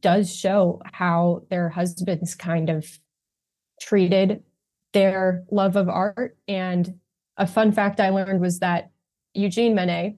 does 0.00 0.34
show 0.34 0.80
how 0.84 1.42
their 1.50 1.68
husbands 1.68 2.36
kind 2.36 2.70
of 2.70 2.86
treated 3.80 4.44
their 4.92 5.44
love 5.50 5.76
of 5.76 5.88
art. 5.88 6.36
And 6.46 7.00
a 7.36 7.46
fun 7.46 7.72
fact 7.72 7.98
I 7.98 8.10
learned 8.10 8.40
was 8.40 8.60
that 8.60 8.90
Eugene 9.38 9.74
Manet, 9.74 10.16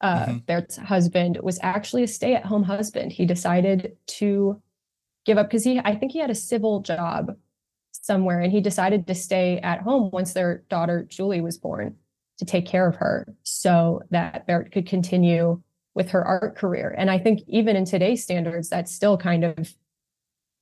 uh, 0.00 0.26
Mhm. 0.26 0.46
Bert's 0.46 0.76
husband, 0.76 1.38
was 1.42 1.58
actually 1.62 2.02
a 2.02 2.08
stay-at-home 2.08 2.64
husband. 2.64 3.12
He 3.12 3.24
decided 3.24 3.96
to 4.18 4.60
give 5.24 5.38
up 5.38 5.48
because 5.48 5.64
he, 5.64 5.78
I 5.78 5.94
think 5.94 6.12
he 6.12 6.18
had 6.18 6.30
a 6.30 6.34
civil 6.34 6.80
job 6.80 7.36
somewhere, 7.92 8.40
and 8.40 8.52
he 8.52 8.60
decided 8.60 9.06
to 9.06 9.14
stay 9.14 9.58
at 9.60 9.80
home 9.80 10.10
once 10.12 10.32
their 10.32 10.64
daughter 10.68 11.04
Julie 11.08 11.40
was 11.40 11.58
born 11.58 11.96
to 12.38 12.44
take 12.44 12.66
care 12.66 12.86
of 12.86 12.96
her, 12.96 13.26
so 13.42 14.02
that 14.10 14.46
Bert 14.46 14.70
could 14.70 14.86
continue 14.86 15.62
with 15.94 16.10
her 16.10 16.22
art 16.24 16.56
career. 16.56 16.94
And 16.98 17.10
I 17.10 17.18
think 17.18 17.40
even 17.46 17.74
in 17.74 17.86
today's 17.86 18.22
standards, 18.22 18.68
that's 18.68 18.92
still 18.92 19.16
kind 19.16 19.44
of 19.44 19.74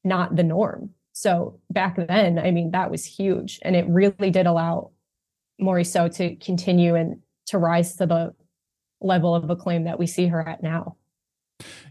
not 0.05 0.37
the 0.37 0.45
norm. 0.45 0.91
So 1.13 1.59
back 1.71 1.97
then, 1.97 2.39
I 2.39 2.51
mean, 2.53 2.71
that 2.71 2.91
was 2.91 3.05
huge, 3.05 3.59
and 3.63 3.75
it 3.75 3.87
really 3.89 4.31
did 4.31 4.47
allow 4.47 4.93
Morisot 5.61 6.15
to 6.17 6.37
continue 6.37 6.95
and 6.95 7.21
to 7.47 7.59
rise 7.59 7.97
to 7.97 8.07
the 8.07 8.35
level 9.01 9.35
of 9.35 9.51
acclaim 9.51 9.85
that 9.85 9.99
we 9.99 10.07
see 10.07 10.29
her 10.29 10.47
at 10.47 10.63
now. 10.63 10.97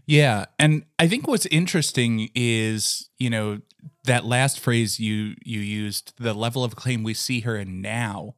Yeah, 0.06 0.46
and 0.58 0.84
I 0.98 1.08
think 1.08 1.26
what's 1.26 1.46
interesting 1.46 2.28
is, 2.34 3.08
you 3.18 3.30
know, 3.30 3.60
that 4.04 4.24
last 4.24 4.60
phrase 4.60 5.00
you 5.00 5.34
you 5.44 5.60
used, 5.60 6.12
the 6.18 6.34
level 6.34 6.64
of 6.64 6.72
acclaim 6.72 7.02
we 7.02 7.14
see 7.14 7.40
her 7.40 7.56
in 7.56 7.80
now. 7.80 8.34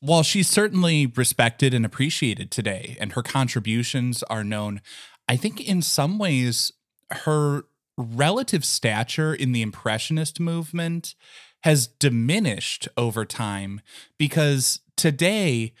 While 0.00 0.22
she's 0.22 0.48
certainly 0.48 1.06
respected 1.06 1.74
and 1.74 1.84
appreciated 1.84 2.50
today 2.50 2.96
and 3.00 3.12
her 3.12 3.22
contributions 3.22 4.22
are 4.24 4.44
known, 4.44 4.80
I 5.28 5.36
think 5.36 5.60
in 5.60 5.82
some 5.82 6.18
ways 6.18 6.72
her 7.10 7.64
relative 7.96 8.64
stature 8.64 9.34
in 9.34 9.52
the 9.52 9.60
impressionist 9.60 10.38
movement 10.38 11.16
has 11.64 11.86
diminished 11.86 12.88
over 12.96 13.24
time 13.24 13.80
because 14.18 14.80
today 14.96 15.72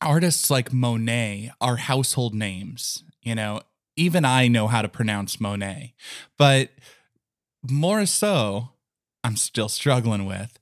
artists 0.00 0.50
like 0.50 0.72
Monet 0.72 1.52
are 1.60 1.76
household 1.76 2.34
names. 2.34 3.04
You 3.22 3.34
know, 3.34 3.60
even 3.96 4.24
I 4.24 4.48
know 4.48 4.66
how 4.66 4.82
to 4.82 4.88
pronounce 4.88 5.40
Monet, 5.40 5.94
but 6.36 6.70
Morisot, 7.66 8.70
I'm 9.22 9.36
still 9.36 9.68
struggling 9.68 10.26
with. 10.26 10.58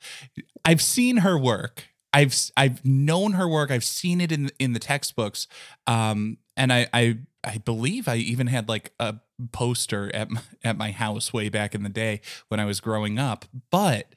I've 0.65 0.83
seen 0.83 1.19
her 1.19 1.39
work. 1.39 1.89
I've 2.13 2.37
I've 2.57 2.85
known 2.85 3.33
her 3.33 3.49
work. 3.49 3.71
I've 3.71 3.85
seen 3.85 4.21
it 4.21 4.31
in 4.31 4.51
in 4.59 4.75
the 4.75 4.79
textbooks, 4.79 5.49
um, 5.87 6.39
and 6.57 6.73
I 6.73 6.87
I 6.93 7.19
I 7.43 7.59
believe 7.59 8.07
I 8.07 8.17
even 8.17 8.47
had 8.47 8.69
like 8.69 8.93
a 9.01 9.17
poster 9.51 10.15
at 10.15 10.31
my, 10.31 10.41
at 10.65 10.77
my 10.77 10.91
house 10.91 11.33
way 11.33 11.49
back 11.49 11.75
in 11.75 11.83
the 11.83 11.89
day 11.89 12.21
when 12.49 12.61
I 12.61 12.65
was 12.65 12.81
growing 12.81 13.19
up. 13.19 13.45
But 13.71 14.15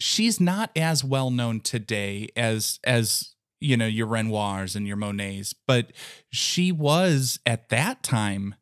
she's 0.00 0.40
not 0.40 0.70
as 0.76 1.04
well 1.04 1.30
known 1.30 1.60
today 1.60 2.28
as 2.36 2.80
as 2.84 3.34
you 3.60 3.76
know 3.76 3.86
your 3.86 4.06
Renoirs 4.06 4.76
and 4.76 4.86
your 4.86 4.96
Monets, 4.96 5.54
but 5.66 5.92
she 6.30 6.72
was 6.72 7.38
at 7.46 7.68
that 7.70 8.02
time. 8.02 8.54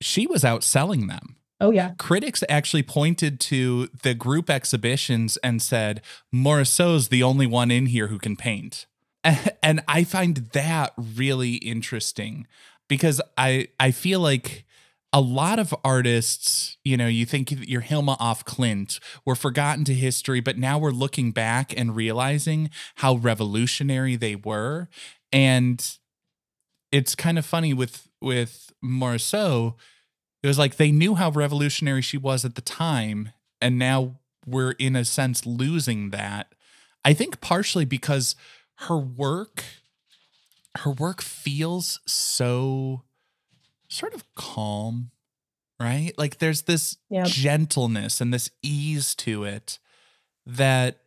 She 0.00 0.26
was 0.26 0.42
outselling 0.42 1.08
them. 1.08 1.36
Oh 1.60 1.70
yeah. 1.70 1.92
Critics 1.98 2.44
actually 2.48 2.82
pointed 2.82 3.40
to 3.40 3.88
the 4.02 4.14
group 4.14 4.50
exhibitions 4.50 5.38
and 5.38 5.62
said 5.62 6.02
Morisot's 6.34 7.08
the 7.08 7.22
only 7.22 7.46
one 7.46 7.70
in 7.70 7.86
here 7.86 8.08
who 8.08 8.18
can 8.18 8.36
paint. 8.36 8.86
And 9.62 9.82
I 9.88 10.04
find 10.04 10.36
that 10.52 10.92
really 10.96 11.54
interesting 11.54 12.46
because 12.88 13.20
I 13.36 13.68
I 13.80 13.90
feel 13.90 14.20
like 14.20 14.64
a 15.12 15.20
lot 15.20 15.58
of 15.58 15.74
artists, 15.84 16.76
you 16.84 16.96
know, 16.96 17.06
you 17.06 17.24
think 17.24 17.68
your 17.68 17.80
Hilma 17.80 18.16
af 18.20 18.44
Klint 18.44 18.98
were 19.24 19.34
forgotten 19.34 19.84
to 19.84 19.94
history, 19.94 20.40
but 20.40 20.58
now 20.58 20.78
we're 20.78 20.90
looking 20.90 21.32
back 21.32 21.72
and 21.76 21.96
realizing 21.96 22.70
how 22.96 23.16
revolutionary 23.16 24.16
they 24.16 24.36
were. 24.36 24.88
And 25.32 25.98
it's 26.92 27.14
kind 27.14 27.38
of 27.38 27.46
funny 27.46 27.72
with 27.72 28.08
with 28.20 28.72
Morisot, 28.84 29.74
it 30.42 30.46
was 30.46 30.58
like 30.58 30.76
they 30.76 30.92
knew 30.92 31.14
how 31.14 31.30
revolutionary 31.30 32.02
she 32.02 32.18
was 32.18 32.44
at 32.44 32.54
the 32.54 32.60
time, 32.60 33.30
and 33.60 33.78
now 33.78 34.18
we're 34.46 34.72
in 34.72 34.96
a 34.96 35.04
sense 35.04 35.46
losing 35.46 36.10
that. 36.10 36.54
I 37.04 37.14
think 37.14 37.40
partially 37.40 37.84
because 37.84 38.36
her 38.80 38.96
work 38.98 39.64
her 40.78 40.90
work 40.90 41.22
feels 41.22 42.00
so 42.06 43.02
sort 43.88 44.14
of 44.14 44.24
calm, 44.34 45.10
right? 45.80 46.12
Like 46.16 46.38
there's 46.38 46.62
this 46.62 46.96
Yep. 47.10 47.26
gentleness 47.28 48.20
and 48.20 48.32
this 48.32 48.50
ease 48.62 49.14
to 49.16 49.44
it 49.44 49.78
that 50.46 51.00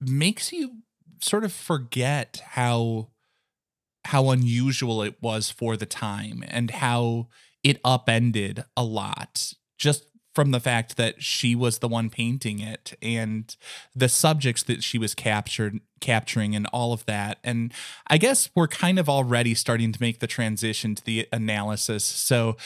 makes 0.00 0.52
you 0.52 0.78
sort 1.20 1.44
of 1.44 1.52
forget 1.52 2.42
how 2.50 3.08
how 4.06 4.30
unusual 4.30 5.02
it 5.02 5.16
was 5.22 5.50
for 5.50 5.76
the 5.76 5.86
time 5.86 6.42
and 6.48 6.70
how 6.72 7.28
it 7.62 7.80
upended 7.84 8.64
a 8.76 8.82
lot 8.82 9.52
just 9.78 10.04
from 10.34 10.50
the 10.50 10.60
fact 10.60 10.96
that 10.96 11.22
she 11.22 11.54
was 11.54 11.78
the 11.78 11.88
one 11.88 12.08
painting 12.08 12.60
it 12.60 12.94
and 13.02 13.56
the 13.94 14.08
subjects 14.08 14.62
that 14.62 14.82
she 14.82 14.98
was 14.98 15.14
captured 15.14 15.80
capturing 16.00 16.56
and 16.56 16.66
all 16.72 16.92
of 16.92 17.04
that. 17.06 17.38
And 17.44 17.72
i 18.08 18.18
guess 18.18 18.50
we're 18.54 18.68
kind 18.68 18.98
of 18.98 19.08
already 19.08 19.54
starting 19.54 19.92
to 19.92 20.00
make 20.00 20.18
the 20.20 20.26
transition 20.26 20.94
to 20.94 21.04
the 21.04 21.28
analysis. 21.32 22.04
So 22.04 22.56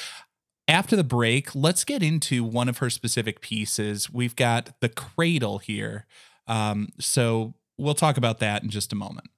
after 0.68 0.96
the 0.96 1.04
break 1.04 1.54
let's 1.54 1.85
get 1.85 2.02
into 2.02 2.44
one 2.44 2.68
of 2.68 2.78
her 2.78 2.90
specific 2.90 3.40
pieces. 3.40 4.11
We've 4.11 4.37
got 4.37 4.80
the 4.80 4.88
cradle 4.88 5.58
here. 5.58 6.06
Um, 6.46 6.88
so 7.00 7.54
we'll 7.76 7.94
talk 7.94 8.16
about 8.16 8.38
that 8.38 8.62
in 8.62 8.70
just 8.70 8.92
a 8.92 8.96
moment. 8.96 9.28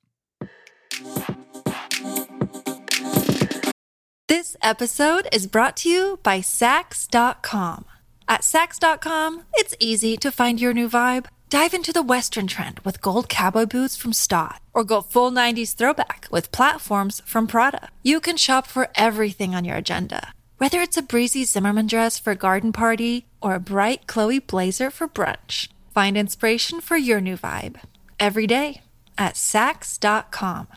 This 4.29 4.57
episode 4.61 5.27
is 5.33 5.47
brought 5.47 5.79
to 5.79 5.89
you 5.89 6.21
by 6.23 6.41
Saks.com. 6.41 7.87
At 8.29 8.43
Saks.com, 8.43 9.45
it's 9.55 9.75
easy 9.81 10.19
to 10.19 10.31
find 10.31 10.61
your 10.61 10.75
new 10.75 10.89
vibe. 10.89 11.27
Dive 11.49 11.73
into 11.73 11.95
the 11.95 12.03
Western 12.03 12.47
trend 12.47 12.79
with 12.81 13.01
gold 13.01 13.31
cowboy 13.31 13.65
boots 13.65 13.97
from 13.97 14.13
Staud, 14.13 14.59
or 14.75 14.85
go 14.85 15.01
full 15.01 15.33
90s 15.33 15.75
throwback 15.75 16.29
with 16.31 16.53
platforms 16.53 17.23
from 17.25 17.47
Prada. 17.47 17.89
You 18.03 18.21
can 18.21 18.37
shop 18.37 18.67
for 18.67 18.89
everything 18.95 19.55
on 19.55 19.65
your 19.65 19.77
agenda, 19.77 20.35
whether 20.59 20.83
it's 20.83 20.99
a 20.99 21.03
breezy 21.03 21.45
Zimmermann 21.45 21.87
dress 21.87 22.19
for 22.19 22.33
a 22.33 22.37
garden 22.37 22.71
party 22.71 23.27
or 23.41 23.55
a 23.55 23.61
bright 23.61 24.07
Chloe 24.07 24.41
blazer 24.41 24.91
for 24.91 25.09
brunch. 25.09 25.69
Find 25.91 26.15
inspiration 26.19 26.83
for 26.83 26.99
your 26.99 27.23
new 27.23 27.39
vibe 27.39 27.81
every 28.21 28.47
day 28.47 28.83
at 29.17 29.37
Saks.com. 29.37 30.69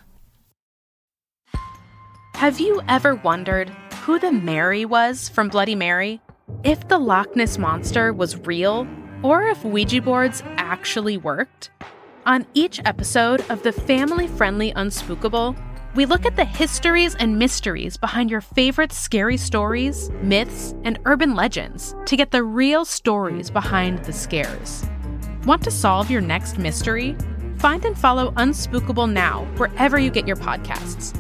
Have 2.35 2.61
you 2.61 2.81
ever 2.87 3.13
wondered 3.13 3.69
who 4.03 4.19
the 4.19 4.31
Mary 4.31 4.85
was 4.85 5.27
from 5.27 5.49
Bloody 5.49 5.75
Mary? 5.75 6.21
If 6.63 6.87
the 6.87 6.99
Loch 6.99 7.35
Ness 7.35 7.57
Monster 7.57 8.13
was 8.13 8.37
real, 8.37 8.87
or 9.23 9.43
if 9.43 9.63
Ouija 9.65 10.01
boards 10.01 10.43
actually 10.57 11.17
worked? 11.17 11.71
On 12.25 12.45
each 12.53 12.79
episode 12.85 13.43
of 13.49 13.63
the 13.63 13.71
family 13.71 14.27
friendly 14.27 14.71
Unspookable, 14.73 15.57
we 15.95 16.05
look 16.05 16.25
at 16.25 16.35
the 16.35 16.45
histories 16.45 17.15
and 17.15 17.37
mysteries 17.37 17.97
behind 17.97 18.29
your 18.29 18.41
favorite 18.41 18.93
scary 18.93 19.37
stories, 19.37 20.09
myths, 20.21 20.73
and 20.83 20.99
urban 21.05 21.35
legends 21.35 21.95
to 22.05 22.15
get 22.15 22.31
the 22.31 22.43
real 22.43 22.85
stories 22.85 23.49
behind 23.49 24.05
the 24.05 24.13
scares. 24.13 24.85
Want 25.45 25.63
to 25.63 25.71
solve 25.71 26.11
your 26.11 26.21
next 26.21 26.59
mystery? 26.59 27.17
Find 27.57 27.83
and 27.85 27.97
follow 27.97 28.31
Unspookable 28.33 29.11
now 29.11 29.45
wherever 29.57 29.99
you 29.99 30.11
get 30.11 30.27
your 30.27 30.37
podcasts. 30.37 31.17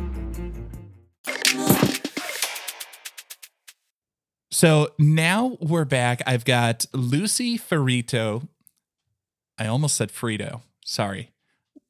So 4.61 4.89
now 4.99 5.57
we're 5.59 5.85
back. 5.85 6.21
I've 6.27 6.45
got 6.45 6.85
Lucy 6.93 7.57
Ferrito. 7.57 8.47
I 9.57 9.65
almost 9.65 9.97
said 9.97 10.09
Frito. 10.09 10.61
Sorry. 10.85 11.31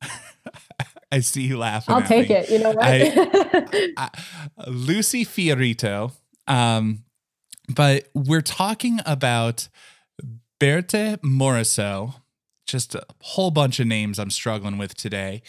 I 1.12 1.20
see 1.20 1.42
you 1.42 1.58
laughing. 1.58 1.94
I'll 1.94 2.02
take 2.02 2.30
me. 2.30 2.36
it. 2.36 2.50
You 2.50 2.60
know 2.60 2.72
what? 2.72 2.80
I- 2.82 3.90
uh, 3.98 4.10
Lucy 4.68 5.26
Fiorito. 5.26 6.14
Um, 6.48 7.04
but 7.68 8.08
we're 8.14 8.40
talking 8.40 9.02
about 9.06 9.68
Berthe 10.58 11.18
Morisot. 11.18 12.22
Just 12.66 12.96
a 12.96 13.04
whole 13.20 13.52
bunch 13.52 13.82
of 13.82 13.88
names 13.88 14.18
I'm 14.18 14.32
struggling 14.32 14.78
with 14.78 14.96
today. 14.96 15.42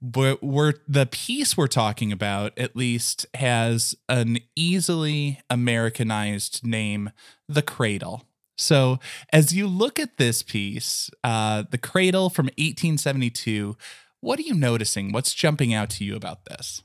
But 0.00 0.42
we're 0.42 0.74
the 0.86 1.06
piece 1.06 1.56
we're 1.56 1.66
talking 1.66 2.12
about 2.12 2.56
at 2.56 2.76
least 2.76 3.26
has 3.34 3.96
an 4.08 4.38
easily 4.54 5.40
Americanized 5.50 6.64
name, 6.64 7.10
The 7.48 7.62
Cradle. 7.62 8.24
So 8.56 8.98
as 9.32 9.52
you 9.52 9.66
look 9.66 9.98
at 9.98 10.16
this 10.16 10.42
piece, 10.42 11.10
uh, 11.24 11.64
The 11.70 11.78
Cradle 11.78 12.30
from 12.30 12.46
1872, 12.46 13.76
what 14.20 14.38
are 14.38 14.42
you 14.42 14.54
noticing? 14.54 15.12
What's 15.12 15.34
jumping 15.34 15.74
out 15.74 15.90
to 15.90 16.04
you 16.04 16.14
about 16.14 16.44
this? 16.44 16.82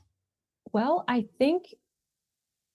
Well, 0.72 1.04
I 1.06 1.26
think 1.38 1.66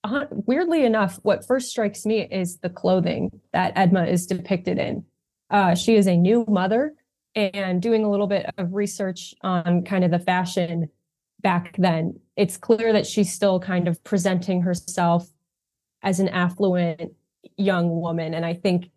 uh, 0.04 0.26
weirdly 0.30 0.84
enough, 0.84 1.18
what 1.22 1.46
first 1.46 1.68
strikes 1.68 2.06
me 2.06 2.26
is 2.30 2.58
the 2.58 2.70
clothing 2.70 3.40
that 3.52 3.74
Edma 3.76 4.08
is 4.08 4.26
depicted 4.26 4.78
in. 4.78 5.04
Uh, 5.50 5.74
she 5.74 5.96
is 5.96 6.06
a 6.06 6.16
new 6.16 6.44
mother 6.48 6.94
and 7.34 7.80
doing 7.80 8.04
a 8.04 8.10
little 8.10 8.26
bit 8.26 8.46
of 8.58 8.74
research 8.74 9.34
on 9.42 9.84
kind 9.84 10.04
of 10.04 10.10
the 10.10 10.18
fashion 10.18 10.88
back 11.40 11.74
then. 11.78 12.18
It's 12.36 12.56
clear 12.56 12.92
that 12.92 13.06
she's 13.06 13.32
still 13.32 13.60
kind 13.60 13.88
of 13.88 14.02
presenting 14.04 14.62
herself 14.62 15.30
as 16.02 16.20
an 16.20 16.28
affluent 16.28 17.12
young 17.56 18.00
woman. 18.00 18.34
And 18.34 18.44
I 18.44 18.54
think 18.54 18.90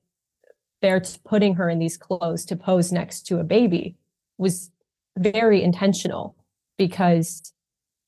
they're 0.82 1.02
putting 1.24 1.56
her 1.56 1.70
in 1.70 1.80
these 1.80 1.98
clothes 1.98 2.46
to 2.46 2.56
pose 2.56 2.92
next 2.92 3.22
to 3.28 3.40
a 3.40 3.44
baby 3.44 3.96
was 4.38 4.72
very 5.18 5.64
intentional 5.64 6.36
because 6.78 7.54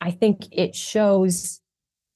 I 0.01 0.11
think 0.11 0.43
it 0.51 0.75
shows 0.75 1.61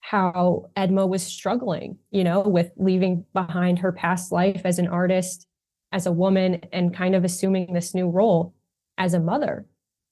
how 0.01 0.69
Edma 0.75 1.07
was 1.07 1.23
struggling, 1.23 1.97
you 2.11 2.23
know, 2.23 2.41
with 2.41 2.71
leaving 2.77 3.25
behind 3.33 3.79
her 3.79 3.91
past 3.91 4.31
life 4.31 4.61
as 4.65 4.79
an 4.79 4.87
artist, 4.87 5.45
as 5.91 6.05
a 6.05 6.11
woman, 6.11 6.61
and 6.71 6.95
kind 6.95 7.15
of 7.15 7.23
assuming 7.23 7.73
this 7.73 7.95
new 7.95 8.07
role 8.07 8.53
as 8.97 9.13
a 9.13 9.19
mother. 9.19 9.65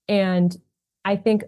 And 0.08 0.56
I 1.06 1.16
think, 1.16 1.44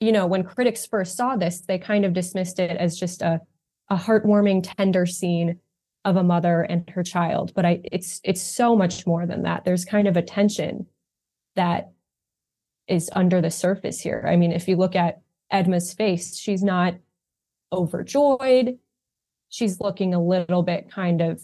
you 0.00 0.12
know, 0.12 0.26
when 0.26 0.42
critics 0.42 0.86
first 0.86 1.16
saw 1.16 1.36
this, 1.36 1.60
they 1.60 1.78
kind 1.78 2.04
of 2.04 2.12
dismissed 2.12 2.58
it 2.58 2.76
as 2.76 2.98
just 2.98 3.22
a, 3.22 3.40
a 3.88 3.96
heartwarming, 3.96 4.62
tender 4.76 5.06
scene 5.06 5.60
of 6.04 6.16
a 6.16 6.22
mother 6.22 6.62
and 6.62 6.88
her 6.90 7.02
child. 7.02 7.52
But 7.54 7.64
I 7.64 7.80
it's 7.84 8.20
it's 8.24 8.42
so 8.42 8.76
much 8.76 9.06
more 9.06 9.26
than 9.26 9.42
that. 9.42 9.64
There's 9.64 9.84
kind 9.84 10.08
of 10.08 10.16
a 10.16 10.22
tension 10.22 10.86
that 11.56 11.92
is 12.86 13.08
under 13.14 13.40
the 13.40 13.50
surface 13.50 14.00
here. 14.00 14.24
I 14.28 14.36
mean, 14.36 14.52
if 14.52 14.68
you 14.68 14.76
look 14.76 14.96
at 14.96 15.22
Edma's 15.50 15.94
face, 15.94 16.36
she's 16.36 16.62
not 16.62 16.94
overjoyed. 17.72 18.78
She's 19.48 19.80
looking 19.80 20.14
a 20.14 20.22
little 20.22 20.62
bit 20.62 20.90
kind 20.90 21.20
of 21.20 21.40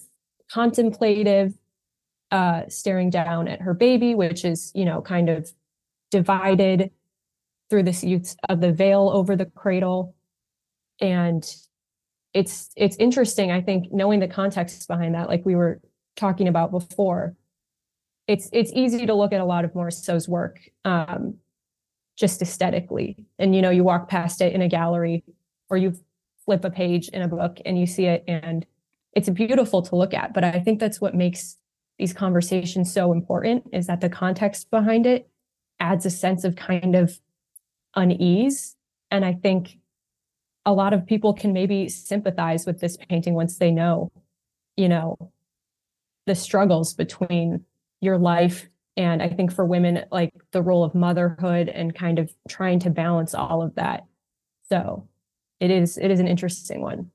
contemplative, 0.50 1.54
uh, 2.30 2.62
staring 2.68 3.10
down 3.10 3.48
at 3.48 3.60
her 3.60 3.74
baby, 3.74 4.14
which 4.14 4.44
is, 4.44 4.70
you 4.74 4.84
know, 4.84 5.00
kind 5.00 5.28
of 5.28 5.50
divided 6.10 6.90
through 7.68 7.84
this 7.84 8.02
use 8.02 8.36
of 8.48 8.60
the 8.60 8.72
veil 8.72 9.10
over 9.12 9.36
the 9.36 9.46
cradle. 9.46 10.14
And 11.00 11.44
it's 12.34 12.70
it's 12.76 12.96
interesting, 12.96 13.50
I 13.50 13.60
think, 13.60 13.92
knowing 13.92 14.20
the 14.20 14.28
context 14.28 14.86
behind 14.86 15.14
that, 15.14 15.28
like 15.28 15.44
we 15.44 15.54
were 15.54 15.80
talking 16.16 16.48
about 16.48 16.70
before. 16.70 17.34
It's 18.26 18.48
it's 18.52 18.72
easy 18.74 19.06
to 19.06 19.14
look 19.14 19.32
at 19.32 19.40
a 19.40 19.44
lot 19.44 19.64
of 19.64 19.72
Morisot's 19.72 20.28
work 20.28 20.60
um, 20.84 21.36
just 22.16 22.42
aesthetically. 22.42 23.24
And 23.38 23.54
you 23.54 23.62
know, 23.62 23.70
you 23.70 23.82
walk 23.82 24.08
past 24.08 24.40
it 24.40 24.52
in 24.52 24.62
a 24.62 24.68
gallery 24.68 25.24
or 25.68 25.76
you 25.76 25.94
flip 26.44 26.64
a 26.64 26.70
page 26.70 27.08
in 27.08 27.22
a 27.22 27.28
book 27.28 27.58
and 27.64 27.78
you 27.78 27.86
see 27.86 28.06
it 28.06 28.24
and 28.28 28.66
it's 29.12 29.28
beautiful 29.28 29.82
to 29.82 29.96
look 29.96 30.14
at. 30.14 30.32
But 30.32 30.44
I 30.44 30.60
think 30.60 30.78
that's 30.78 31.00
what 31.00 31.14
makes 31.14 31.56
these 32.00 32.14
conversations 32.14 32.90
so 32.90 33.12
important 33.12 33.62
is 33.74 33.86
that 33.86 34.00
the 34.00 34.08
context 34.08 34.70
behind 34.70 35.04
it 35.04 35.28
adds 35.78 36.06
a 36.06 36.10
sense 36.10 36.44
of 36.44 36.56
kind 36.56 36.96
of 36.96 37.20
unease. 37.94 38.74
And 39.10 39.22
I 39.22 39.34
think 39.34 39.78
a 40.64 40.72
lot 40.72 40.94
of 40.94 41.04
people 41.04 41.34
can 41.34 41.52
maybe 41.52 41.90
sympathize 41.90 42.64
with 42.64 42.80
this 42.80 42.96
painting 42.96 43.34
once 43.34 43.58
they 43.58 43.70
know, 43.70 44.10
you 44.78 44.88
know, 44.88 45.30
the 46.26 46.34
struggles 46.34 46.94
between 46.94 47.66
your 48.00 48.16
life 48.16 48.66
and 48.96 49.22
I 49.22 49.28
think 49.28 49.52
for 49.52 49.66
women, 49.66 50.04
like 50.10 50.32
the 50.52 50.62
role 50.62 50.84
of 50.84 50.94
motherhood 50.94 51.68
and 51.68 51.94
kind 51.94 52.18
of 52.18 52.32
trying 52.48 52.78
to 52.80 52.90
balance 52.90 53.34
all 53.34 53.60
of 53.60 53.74
that. 53.74 54.06
So 54.70 55.06
it 55.60 55.70
is 55.70 55.98
it 55.98 56.10
is 56.10 56.18
an 56.18 56.28
interesting 56.28 56.80
one. 56.80 57.10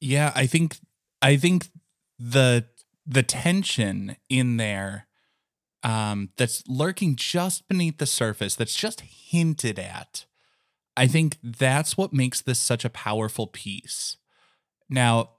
Yeah, 0.00 0.32
I 0.34 0.46
think 0.46 0.76
I 1.22 1.36
think 1.36 1.70
the 2.18 2.66
the 3.06 3.22
tension 3.22 4.16
in 4.28 4.56
there 4.56 5.06
um 5.82 6.30
that's 6.36 6.62
lurking 6.66 7.16
just 7.16 7.68
beneath 7.68 7.98
the 7.98 8.06
surface, 8.06 8.54
that's 8.54 8.76
just 8.76 9.02
hinted 9.02 9.78
at. 9.78 10.26
I 10.96 11.06
think 11.06 11.38
that's 11.42 11.96
what 11.96 12.12
makes 12.12 12.40
this 12.40 12.58
such 12.58 12.84
a 12.84 12.90
powerful 12.90 13.46
piece. 13.46 14.16
Now, 14.88 15.30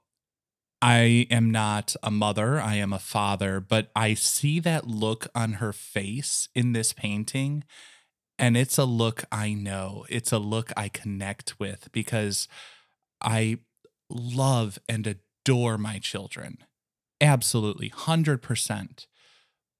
I 0.80 1.26
am 1.30 1.50
not 1.50 1.96
a 2.02 2.10
mother, 2.10 2.60
I 2.60 2.76
am 2.76 2.92
a 2.92 3.00
father, 3.00 3.58
but 3.58 3.90
I 3.96 4.14
see 4.14 4.60
that 4.60 4.86
look 4.86 5.26
on 5.34 5.54
her 5.54 5.72
face 5.72 6.48
in 6.54 6.72
this 6.72 6.92
painting. 6.92 7.64
And 8.38 8.56
it's 8.56 8.78
a 8.78 8.84
look 8.84 9.24
I 9.32 9.52
know. 9.52 10.06
It's 10.08 10.30
a 10.30 10.38
look 10.38 10.72
I 10.76 10.88
connect 10.88 11.58
with 11.58 11.88
because 11.90 12.46
I 13.20 13.58
love 14.08 14.78
and 14.88 15.08
adore 15.08 15.76
my 15.76 15.98
children. 15.98 16.58
Absolutely, 17.20 17.88
100%. 17.88 19.06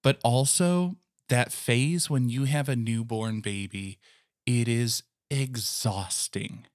But 0.03 0.19
also, 0.25 0.97
that 1.29 1.53
phase 1.53 2.09
when 2.11 2.29
you 2.29 2.45
have 2.45 2.69
a 2.69 2.77
newborn 2.77 3.41
baby, 3.41 3.99
it 4.47 4.69
is 4.69 5.03
exhausting. 5.31 6.67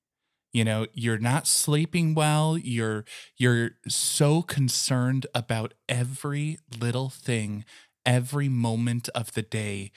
You 0.53 0.65
know 0.65 0.87
you're 0.93 1.19
not 1.19 1.47
sleeping 1.47 2.15
well 2.15 2.57
you're 2.57 3.05
you're 3.37 3.71
so 3.87 4.41
concerned 4.41 5.27
about 5.35 5.73
every 5.89 6.59
little 6.79 7.09
thing 7.09 7.65
every 8.05 8.49
moment 8.49 9.09
of 9.15 9.33
the 9.33 9.43
day. 9.43 9.91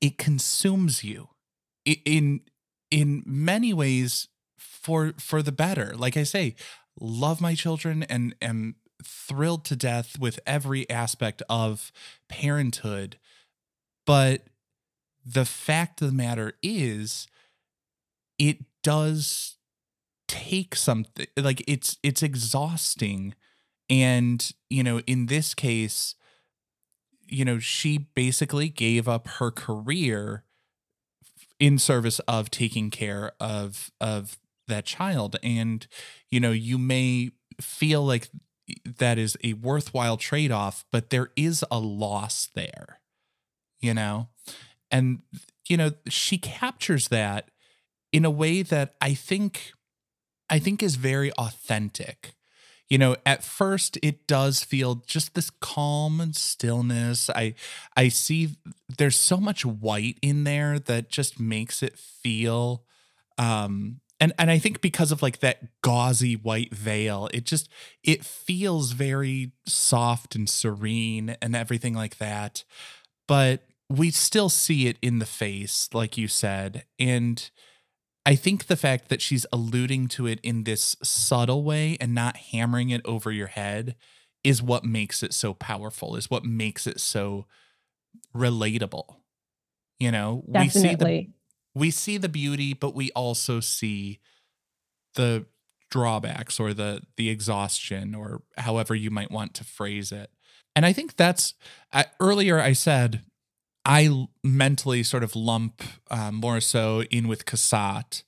It 0.00 0.18
consumes 0.18 1.04
you 1.04 1.28
in 1.84 2.40
in 2.90 3.22
many 3.26 3.72
ways 3.72 4.28
for 4.58 5.14
for 5.18 5.42
the 5.42 5.52
better. 5.52 5.94
Like 5.96 6.16
i 6.16 6.22
say 6.24 6.56
love 7.00 7.40
my 7.40 7.54
children 7.54 8.02
and 8.04 8.34
am 8.42 8.76
thrilled 9.02 9.64
to 9.66 9.76
death 9.76 10.18
with 10.18 10.40
every 10.46 10.88
aspect 10.90 11.42
of 11.48 11.92
parenthood. 12.28 13.18
But 14.06 14.44
the 15.24 15.44
fact 15.44 16.00
of 16.00 16.08
the 16.08 16.14
matter 16.14 16.54
is 16.62 17.26
it 18.38 18.58
does 18.82 19.56
take 20.26 20.74
something 20.74 21.26
like 21.36 21.62
it's 21.66 21.96
it's 22.02 22.22
exhausting. 22.22 23.34
And 23.90 24.50
you 24.68 24.82
know 24.82 25.00
in 25.00 25.26
this 25.26 25.54
case 25.54 26.14
you 27.26 27.44
know 27.44 27.58
she 27.58 27.98
basically 27.98 28.68
gave 28.68 29.08
up 29.08 29.28
her 29.28 29.50
career 29.50 30.44
in 31.58 31.78
service 31.78 32.20
of 32.20 32.50
taking 32.50 32.90
care 32.90 33.32
of 33.40 33.90
of 34.00 34.38
that 34.66 34.84
child. 34.84 35.36
And 35.42 35.86
you 36.30 36.40
know 36.40 36.52
you 36.52 36.78
may 36.78 37.30
feel 37.60 38.04
like 38.04 38.28
that 38.84 39.18
is 39.18 39.36
a 39.44 39.54
worthwhile 39.54 40.16
trade-off 40.16 40.84
but 40.92 41.10
there 41.10 41.30
is 41.36 41.64
a 41.70 41.78
loss 41.78 42.48
there 42.54 43.00
you 43.80 43.94
know 43.94 44.28
and 44.90 45.20
you 45.68 45.76
know 45.76 45.90
she 46.08 46.38
captures 46.38 47.08
that 47.08 47.50
in 48.12 48.24
a 48.24 48.30
way 48.30 48.62
that 48.62 48.94
I 49.00 49.14
think 49.14 49.72
I 50.50 50.58
think 50.58 50.82
is 50.82 50.96
very 50.96 51.32
authentic. 51.32 52.34
You 52.88 52.96
know, 52.96 53.16
at 53.26 53.44
first 53.44 53.98
it 54.02 54.26
does 54.26 54.64
feel 54.64 55.02
just 55.06 55.34
this 55.34 55.50
calm 55.50 56.20
and 56.20 56.34
stillness. 56.34 57.28
I 57.28 57.54
I 57.96 58.08
see 58.08 58.56
there's 58.96 59.18
so 59.18 59.36
much 59.36 59.64
white 59.64 60.18
in 60.22 60.44
there 60.44 60.78
that 60.78 61.10
just 61.10 61.38
makes 61.38 61.82
it 61.82 61.98
feel 61.98 62.84
um 63.36 64.00
and 64.20 64.32
and 64.38 64.50
I 64.50 64.58
think 64.58 64.80
because 64.80 65.12
of 65.12 65.22
like 65.22 65.40
that 65.40 65.80
gauzy 65.82 66.34
white 66.34 66.74
veil, 66.74 67.28
it 67.32 67.44
just 67.44 67.68
it 68.02 68.24
feels 68.24 68.92
very 68.92 69.52
soft 69.66 70.34
and 70.34 70.48
serene 70.48 71.36
and 71.40 71.54
everything 71.54 71.94
like 71.94 72.18
that. 72.18 72.64
But 73.26 73.64
we 73.88 74.10
still 74.10 74.48
see 74.48 74.86
it 74.86 74.98
in 75.00 75.18
the 75.18 75.26
face, 75.26 75.88
like 75.92 76.18
you 76.18 76.28
said. 76.28 76.84
And 76.98 77.48
I 78.26 78.34
think 78.34 78.66
the 78.66 78.76
fact 78.76 79.08
that 79.08 79.22
she's 79.22 79.46
alluding 79.52 80.08
to 80.08 80.26
it 80.26 80.40
in 80.42 80.64
this 80.64 80.96
subtle 81.02 81.62
way 81.62 81.96
and 82.00 82.14
not 82.14 82.36
hammering 82.36 82.90
it 82.90 83.00
over 83.04 83.30
your 83.30 83.46
head 83.46 83.96
is 84.44 84.62
what 84.62 84.84
makes 84.84 85.22
it 85.22 85.32
so 85.32 85.54
powerful, 85.54 86.16
is 86.16 86.30
what 86.30 86.44
makes 86.44 86.86
it 86.86 87.00
so 87.00 87.46
relatable. 88.34 89.16
You 89.98 90.12
know, 90.12 90.44
Definitely. 90.50 90.80
we 90.82 90.88
see 90.88 90.94
the 90.94 91.28
we 91.78 91.90
see 91.90 92.18
the 92.18 92.28
beauty, 92.28 92.74
but 92.74 92.94
we 92.94 93.10
also 93.12 93.60
see 93.60 94.18
the 95.14 95.46
drawbacks 95.90 96.60
or 96.60 96.74
the 96.74 97.02
the 97.16 97.30
exhaustion 97.30 98.14
or 98.14 98.42
however 98.58 98.94
you 98.94 99.10
might 99.10 99.30
want 99.30 99.54
to 99.54 99.64
phrase 99.64 100.12
it. 100.12 100.30
And 100.76 100.84
I 100.84 100.92
think 100.92 101.16
that's 101.16 101.54
earlier 102.20 102.60
I 102.60 102.72
said 102.72 103.22
I 103.84 104.26
mentally 104.44 105.02
sort 105.02 105.24
of 105.24 105.34
lump 105.34 105.82
uh, 106.10 106.30
Morisot 106.30 107.06
in 107.10 107.26
with 107.26 107.46
Cassatt 107.46 108.22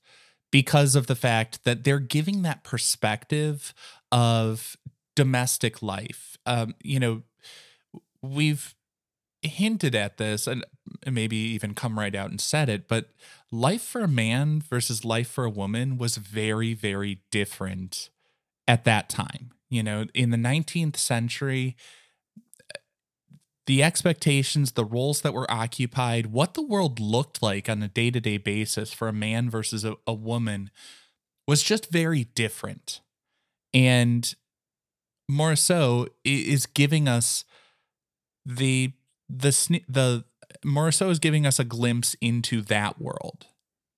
because 0.51 0.95
of 0.95 1.07
the 1.07 1.15
fact 1.15 1.63
that 1.65 1.83
they're 1.83 1.99
giving 1.99 2.41
that 2.41 2.63
perspective 2.63 3.73
of 4.11 4.75
domestic 5.15 5.83
life. 5.83 6.35
Um, 6.47 6.73
you 6.83 6.99
know, 6.99 7.21
we've 8.23 8.73
hinted 9.41 9.95
at 9.95 10.17
this 10.17 10.47
and 10.47 10.65
maybe 11.05 11.35
even 11.35 11.73
come 11.73 11.97
right 11.97 12.15
out 12.15 12.29
and 12.29 12.39
said 12.39 12.69
it, 12.69 12.87
but 12.87 13.09
life 13.51 13.81
for 13.81 14.01
a 14.01 14.07
man 14.07 14.61
versus 14.61 15.03
life 15.03 15.29
for 15.29 15.45
a 15.45 15.49
woman 15.49 15.97
was 15.97 16.17
very, 16.17 16.73
very 16.73 17.21
different 17.31 18.09
at 18.67 18.83
that 18.85 19.09
time. 19.09 19.51
You 19.69 19.83
know, 19.83 20.05
in 20.13 20.31
the 20.31 20.37
19th 20.37 20.97
century, 20.97 21.75
the 23.67 23.83
expectations, 23.83 24.73
the 24.73 24.85
roles 24.85 25.21
that 25.21 25.33
were 25.33 25.49
occupied, 25.49 26.27
what 26.27 26.55
the 26.55 26.61
world 26.61 26.99
looked 26.99 27.41
like 27.41 27.69
on 27.69 27.81
a 27.81 27.87
day 27.87 28.11
to 28.11 28.19
day 28.19 28.37
basis 28.37 28.91
for 28.91 29.07
a 29.07 29.13
man 29.13 29.49
versus 29.49 29.85
a, 29.85 29.95
a, 30.07 30.13
woman 30.13 30.71
was 31.47 31.63
just 31.63 31.91
very 31.91 32.25
different. 32.35 33.01
And 33.73 34.33
Morisot 35.29 36.09
is 36.25 36.65
giving 36.65 37.07
us 37.07 37.45
the 38.45 38.91
the 39.37 39.81
the 39.87 40.25
Morisot 40.65 41.09
is 41.09 41.19
giving 41.19 41.45
us 41.45 41.59
a 41.59 41.63
glimpse 41.63 42.15
into 42.21 42.61
that 42.63 43.01
world. 43.01 43.47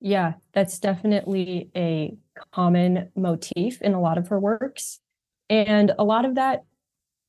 Yeah, 0.00 0.34
that's 0.52 0.78
definitely 0.78 1.70
a 1.74 2.16
common 2.52 3.10
motif 3.16 3.80
in 3.80 3.94
a 3.94 4.00
lot 4.00 4.18
of 4.18 4.28
her 4.28 4.38
works. 4.38 5.00
And 5.48 5.92
a 5.98 6.04
lot 6.04 6.24
of 6.24 6.34
that 6.34 6.64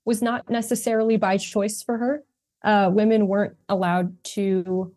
was 0.06 0.22
not 0.22 0.50
necessarily 0.50 1.18
by 1.18 1.38
choice 1.38 1.82
for 1.82 1.98
her. 1.98 2.24
Uh, 2.63 2.89
women 2.91 3.28
weren't 3.28 3.56
allowed 3.70 4.24
to 4.24 4.94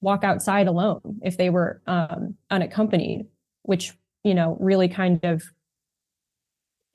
walk 0.00 0.24
outside 0.24 0.66
alone 0.66 1.20
if 1.22 1.36
they 1.36 1.50
were 1.50 1.82
um, 1.86 2.34
unaccompanied, 2.50 3.26
which 3.62 3.92
you 4.22 4.34
know 4.34 4.56
really 4.60 4.88
kind 4.88 5.20
of 5.24 5.42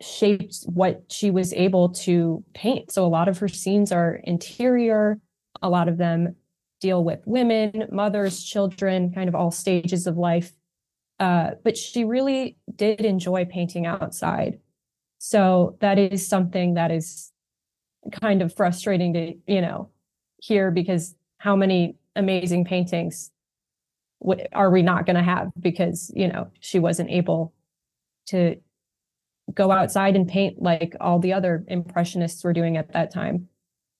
shaped 0.01 0.63
what 0.65 1.03
she 1.09 1.29
was 1.31 1.53
able 1.53 1.89
to 1.89 2.43
paint. 2.53 2.91
So 2.91 3.05
a 3.05 3.07
lot 3.07 3.27
of 3.27 3.37
her 3.39 3.47
scenes 3.47 3.91
are 3.91 4.15
interior. 4.23 5.19
A 5.61 5.69
lot 5.69 5.87
of 5.87 5.97
them 5.97 6.35
deal 6.79 7.03
with 7.03 7.19
women, 7.25 7.87
mothers, 7.91 8.43
children, 8.43 9.11
kind 9.13 9.27
of 9.27 9.35
all 9.35 9.51
stages 9.51 10.07
of 10.07 10.17
life. 10.17 10.51
Uh, 11.19 11.51
but 11.63 11.75
she 11.77 12.05
really 12.05 12.57
did 12.75 13.01
enjoy 13.01 13.45
painting 13.45 13.85
outside. 13.85 14.59
So 15.17 15.77
that 15.81 15.99
is 15.99 16.25
something 16.25 16.75
that 16.75 16.91
is 16.91 17.31
kind 18.21 18.41
of 18.41 18.55
frustrating 18.55 19.13
to, 19.13 19.33
you 19.45 19.61
know, 19.61 19.89
hear 20.37 20.71
because 20.71 21.15
how 21.37 21.55
many 21.57 21.97
amazing 22.15 22.63
paintings 22.63 23.31
w- 24.21 24.45
are 24.53 24.71
we 24.71 24.81
not 24.81 25.05
going 25.05 25.17
to 25.17 25.23
have 25.23 25.51
because, 25.59 26.11
you 26.15 26.29
know, 26.29 26.49
she 26.61 26.79
wasn't 26.79 27.09
able 27.09 27.53
to 28.27 28.55
go 29.53 29.71
outside 29.71 30.15
and 30.15 30.27
paint 30.27 30.61
like 30.61 30.95
all 31.01 31.19
the 31.19 31.33
other 31.33 31.65
impressionists 31.67 32.43
were 32.43 32.53
doing 32.53 32.77
at 32.77 32.93
that 32.93 33.11
time. 33.13 33.49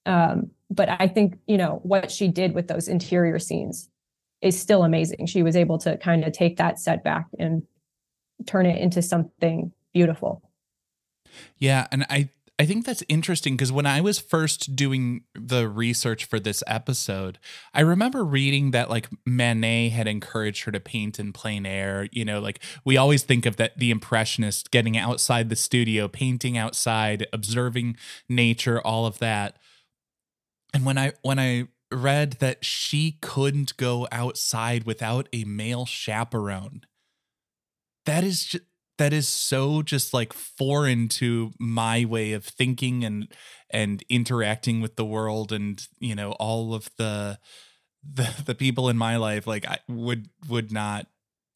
Um, 0.05 0.51
but 0.69 0.89
I 0.99 1.07
think, 1.07 1.37
you 1.47 1.57
know, 1.57 1.79
what 1.83 2.11
she 2.11 2.27
did 2.27 2.53
with 2.53 2.67
those 2.67 2.87
interior 2.87 3.39
scenes 3.39 3.89
is 4.41 4.59
still 4.59 4.83
amazing. 4.83 5.25
She 5.25 5.43
was 5.43 5.55
able 5.55 5.77
to 5.79 5.97
kind 5.97 6.23
of 6.23 6.33
take 6.33 6.57
that 6.57 6.79
setback 6.79 7.25
and 7.37 7.63
turn 8.45 8.65
it 8.65 8.81
into 8.81 9.01
something 9.01 9.71
beautiful. 9.93 10.41
Yeah, 11.57 11.87
and 11.91 12.05
I 12.09 12.29
I 12.59 12.65
think 12.65 12.85
that's 12.85 13.03
interesting 13.07 13.55
because 13.55 13.71
when 13.71 13.85
I 13.85 14.01
was 14.01 14.19
first 14.19 14.75
doing 14.75 15.23
the 15.33 15.69
research 15.69 16.25
for 16.25 16.41
this 16.41 16.61
episode, 16.67 17.39
I 17.73 17.79
remember 17.79 18.25
reading 18.25 18.71
that 18.71 18.89
like 18.89 19.07
Manet 19.25 19.89
had 19.89 20.07
encouraged 20.07 20.65
her 20.65 20.71
to 20.73 20.79
paint 20.81 21.19
in 21.19 21.31
plein 21.31 21.65
air. 21.65 22.09
You 22.11 22.25
know, 22.25 22.41
like 22.41 22.61
we 22.83 22.97
always 22.97 23.23
think 23.23 23.45
of 23.45 23.55
that 23.57 23.79
the 23.79 23.91
impressionist 23.91 24.71
getting 24.71 24.97
outside 24.97 25.47
the 25.47 25.55
studio, 25.55 26.09
painting 26.09 26.57
outside, 26.57 27.25
observing 27.31 27.95
nature, 28.27 28.81
all 28.81 29.05
of 29.05 29.19
that. 29.19 29.55
And 30.73 30.85
when 30.85 30.97
I 30.97 31.13
when 31.21 31.39
I 31.39 31.67
read 31.91 32.33
that 32.33 32.63
she 32.63 33.17
couldn't 33.21 33.75
go 33.77 34.07
outside 34.11 34.83
without 34.83 35.27
a 35.33 35.43
male 35.43 35.85
chaperone, 35.85 36.81
that 38.05 38.23
is 38.23 38.45
just 38.45 38.65
that 38.97 39.13
is 39.13 39.27
so 39.27 39.81
just 39.81 40.13
like 40.13 40.33
foreign 40.33 41.07
to 41.07 41.51
my 41.57 42.05
way 42.05 42.33
of 42.33 42.45
thinking 42.45 43.03
and 43.03 43.27
and 43.69 44.03
interacting 44.09 44.81
with 44.81 44.97
the 44.97 45.05
world 45.05 45.51
and 45.51 45.87
you 45.99 46.13
know 46.13 46.33
all 46.33 46.73
of 46.73 46.89
the 46.97 47.39
the 48.03 48.29
the 48.45 48.55
people 48.55 48.89
in 48.89 48.97
my 48.97 49.15
life 49.15 49.47
like 49.47 49.65
I 49.65 49.79
would 49.87 50.29
would 50.47 50.71
not 50.71 51.07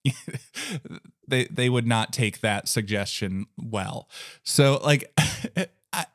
they 1.27 1.45
they 1.45 1.69
would 1.69 1.87
not 1.87 2.13
take 2.13 2.41
that 2.41 2.67
suggestion 2.67 3.45
well. 3.57 4.09
So 4.43 4.79
like 4.83 5.13
I, 5.93 6.05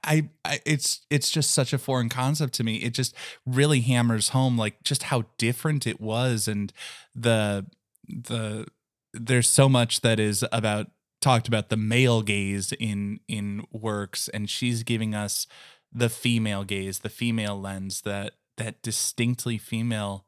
I, 0.45 0.61
it's 0.67 1.07
it's 1.11 1.31
just 1.31 1.53
such 1.53 1.73
a 1.73 1.79
foreign 1.79 2.09
concept 2.09 2.55
to 2.55 2.65
me. 2.65 2.77
It 2.77 2.95
just 2.95 3.15
really 3.47 3.81
hammers 3.81 4.31
home 4.31 4.59
like 4.59 4.83
just 4.83 5.05
how 5.05 5.25
different 5.39 5.87
it 5.87 6.01
was 6.01 6.49
and 6.49 6.73
the 7.15 7.67
the 8.09 8.67
there's 9.13 9.49
so 9.49 9.69
much 9.69 10.01
that 10.01 10.19
is 10.19 10.45
about 10.53 10.89
talked 11.21 11.49
about 11.49 11.69
the 11.69 11.77
male 11.77 12.23
gaze 12.23 12.73
in 12.73 13.21
in 13.29 13.65
works 13.73 14.29
and 14.29 14.49
she's 14.51 14.83
giving 14.83 15.15
us 15.15 15.47
the 15.93 16.09
female 16.09 16.65
gaze 16.65 17.01
the 17.01 17.09
female 17.09 17.61
lens 17.61 18.03
that 18.03 18.35
that 18.57 18.83
distinctly 18.83 19.59
female 19.59 20.25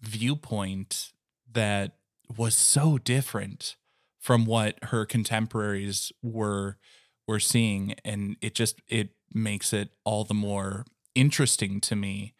viewpoint 0.00 1.12
that 1.52 1.96
was 2.36 2.54
so 2.54 2.98
different 2.98 3.76
from 4.18 4.46
what 4.46 4.78
her 4.84 5.04
contemporaries 5.04 6.12
were 6.22 6.78
were 7.26 7.40
seeing 7.40 7.94
and 8.04 8.36
it 8.40 8.54
just 8.54 8.80
it 8.88 9.10
makes 9.32 9.72
it 9.72 9.90
all 10.04 10.24
the 10.24 10.34
more 10.34 10.84
interesting 11.14 11.80
to 11.80 11.96
me 11.96 12.34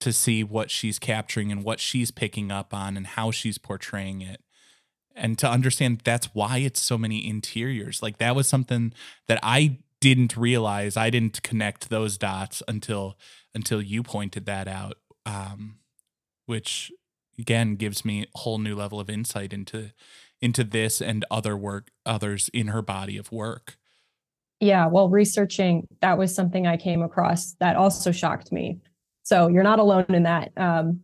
to 0.00 0.12
see 0.12 0.42
what 0.42 0.70
she's 0.70 0.98
capturing 0.98 1.52
and 1.52 1.62
what 1.62 1.78
she's 1.78 2.10
picking 2.10 2.50
up 2.50 2.72
on 2.72 2.96
and 2.96 3.06
how 3.06 3.30
she's 3.30 3.58
portraying 3.58 4.22
it 4.22 4.42
and 5.14 5.38
to 5.38 5.48
understand 5.48 6.00
that's 6.04 6.34
why 6.34 6.58
it's 6.58 6.80
so 6.80 6.96
many 6.96 7.26
interiors. 7.28 8.02
Like 8.02 8.18
that 8.18 8.34
was 8.34 8.48
something 8.48 8.92
that 9.28 9.38
I 9.42 9.78
didn't 10.00 10.36
realize. 10.36 10.96
I 10.96 11.10
didn't 11.10 11.42
connect 11.42 11.90
those 11.90 12.16
dots 12.16 12.62
until 12.66 13.16
until 13.54 13.82
you 13.82 14.02
pointed 14.02 14.46
that 14.46 14.68
out. 14.68 14.96
Um, 15.26 15.76
which 16.46 16.90
again 17.38 17.76
gives 17.76 18.04
me 18.04 18.26
a 18.34 18.38
whole 18.38 18.58
new 18.58 18.74
level 18.74 18.98
of 18.98 19.10
insight 19.10 19.52
into 19.52 19.92
into 20.40 20.64
this 20.64 21.02
and 21.02 21.24
other 21.30 21.56
work 21.56 21.90
others 22.06 22.48
in 22.52 22.68
her 22.68 22.82
body 22.82 23.16
of 23.16 23.30
work. 23.30 23.76
Yeah, 24.60 24.86
well, 24.86 25.08
researching 25.08 25.88
that 26.00 26.18
was 26.18 26.34
something 26.34 26.66
I 26.66 26.76
came 26.76 27.02
across 27.02 27.54
that 27.60 27.76
also 27.76 28.12
shocked 28.12 28.52
me. 28.52 28.78
So 29.22 29.48
you're 29.48 29.62
not 29.62 29.78
alone 29.78 30.06
in 30.08 30.24
that. 30.24 30.52
Um, 30.56 31.00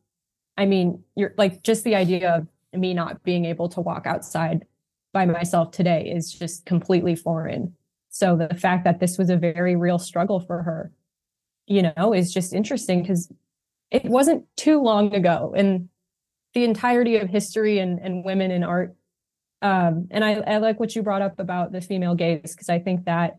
I 0.59 0.67
mean, 0.67 1.03
you're 1.15 1.35
like 1.39 1.63
just 1.63 1.85
the 1.85 1.95
idea 1.95 2.35
of 2.35 2.49
me 2.79 2.93
not 2.93 3.23
being 3.23 3.47
able 3.47 3.69
to 3.71 3.81
walk 3.81 4.07
outside 4.07 4.67
by 5.13 5.25
myself 5.25 5.71
today 5.71 6.13
is 6.15 6.33
just 6.33 6.67
completely 6.67 7.17
foreign. 7.17 7.75
So 8.11 8.37
the 8.37 8.55
fact 8.55 8.85
that 8.85 9.01
this 9.01 9.17
was 9.17 9.31
a 9.31 9.37
very 9.37 9.77
real 9.77 9.99
struggle 9.99 10.41
for 10.41 10.63
her, 10.63 10.93
you 11.67 11.83
know, 11.83 12.13
is 12.13 12.33
just 12.33 12.53
interesting 12.53 13.03
because 13.03 13.33
it 13.91 14.05
wasn't 14.05 14.45
too 14.57 14.83
long 14.83 15.15
ago 15.15 15.55
in 15.57 15.89
the 16.55 16.65
entirety 16.65 17.17
of 17.17 17.29
history 17.29 17.79
and, 17.79 17.99
and 17.99 18.25
women 18.25 18.51
in 18.51 18.63
art. 18.65 18.95
Um, 19.63 20.09
and 20.11 20.25
I, 20.25 20.35
I 20.35 20.57
like 20.59 20.79
what 20.81 20.95
you 20.95 21.03
brought 21.03 21.23
up 21.23 21.39
about 21.39 21.73
the 21.73 21.81
female 21.81 22.15
gaze 22.15 22.55
because 22.55 22.69
I 22.69 22.79
think 22.79 23.05
that 23.05 23.39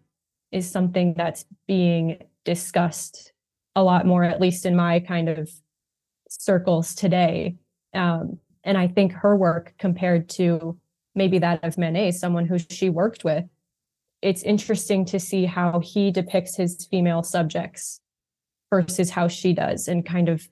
is 0.51 0.69
something 0.69 1.13
that's 1.15 1.45
being 1.67 2.23
discussed 2.45 3.33
a 3.75 3.83
lot 3.83 4.05
more, 4.05 4.23
at 4.23 4.41
least 4.41 4.65
in 4.65 4.75
my 4.75 4.99
kind 4.99 5.29
of 5.29 5.49
circles 6.29 6.95
today. 6.95 7.55
Um, 7.93 8.39
and 8.63 8.77
I 8.77 8.87
think 8.87 9.13
her 9.13 9.35
work 9.35 9.73
compared 9.77 10.29
to 10.29 10.77
maybe 11.15 11.39
that 11.39 11.63
of 11.63 11.77
Manet, 11.77 12.11
someone 12.11 12.45
who 12.45 12.57
she 12.59 12.89
worked 12.89 13.23
with, 13.23 13.45
it's 14.21 14.43
interesting 14.43 15.05
to 15.05 15.19
see 15.19 15.45
how 15.45 15.79
he 15.79 16.11
depicts 16.11 16.55
his 16.55 16.87
female 16.89 17.23
subjects 17.23 18.01
versus 18.69 19.09
how 19.09 19.27
she 19.27 19.53
does, 19.53 19.87
and 19.87 20.05
kind 20.05 20.27
of 20.27 20.47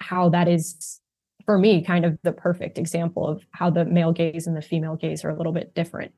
how 0.00 0.28
that 0.30 0.48
is, 0.48 1.00
for 1.44 1.58
me, 1.58 1.82
kind 1.82 2.04
of 2.04 2.18
the 2.22 2.32
perfect 2.32 2.78
example 2.78 3.26
of 3.26 3.44
how 3.52 3.70
the 3.70 3.84
male 3.84 4.12
gaze 4.12 4.46
and 4.46 4.56
the 4.56 4.62
female 4.62 4.96
gaze 4.96 5.24
are 5.24 5.30
a 5.30 5.36
little 5.36 5.52
bit 5.52 5.74
different. 5.74 6.12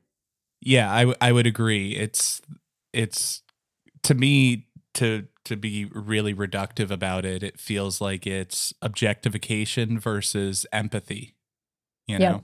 Yeah, 0.61 0.91
I, 0.91 1.01
w- 1.01 1.17
I 1.21 1.31
would 1.31 1.47
agree. 1.47 1.95
It's 1.95 2.41
it's 2.93 3.43
to 4.03 4.13
me 4.13 4.67
to 4.95 5.27
to 5.45 5.55
be 5.55 5.85
really 5.85 6.33
reductive 6.33 6.91
about 6.91 7.25
it, 7.25 7.41
it 7.43 7.59
feels 7.59 8.01
like 8.01 8.27
it's 8.27 8.73
objectification 8.81 9.99
versus 9.99 10.65
empathy. 10.71 11.35
You 12.07 12.19
know? 12.19 12.43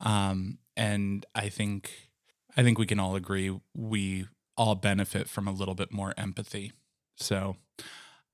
Um, 0.00 0.58
and 0.76 1.26
I 1.34 1.48
think 1.48 2.10
I 2.56 2.62
think 2.62 2.78
we 2.78 2.86
can 2.86 3.00
all 3.00 3.16
agree 3.16 3.58
we 3.74 4.26
all 4.56 4.74
benefit 4.74 5.28
from 5.28 5.46
a 5.46 5.52
little 5.52 5.74
bit 5.74 5.92
more 5.92 6.14
empathy. 6.16 6.72
So 7.16 7.56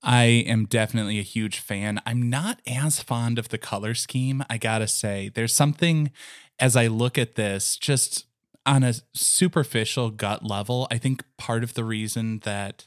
I 0.03 0.25
am 0.25 0.67
definitely 0.67 1.19
a 1.19 1.23
huge 1.23 1.59
fan. 1.59 2.01
I'm 2.05 2.29
not 2.29 2.61
as 2.67 3.03
fond 3.03 3.39
of 3.39 3.49
the 3.49 3.59
color 3.59 3.95
scheme, 3.95 4.45
I 4.51 4.59
gotta 4.59 4.87
say. 4.89 5.31
There's 5.35 5.55
something 5.55 6.11
as 6.59 6.77
I 6.77 6.87
look 6.87 7.19
at 7.19 7.35
this, 7.35 7.77
just 7.77 8.27
on 8.67 8.83
a 8.83 8.95
superficial 9.15 10.11
gut 10.11 10.45
level, 10.45 10.89
I 10.91 10.99
think 10.99 11.25
part 11.39 11.63
of 11.63 11.75
the 11.75 11.85
reason 11.85 12.41
that 12.41 12.87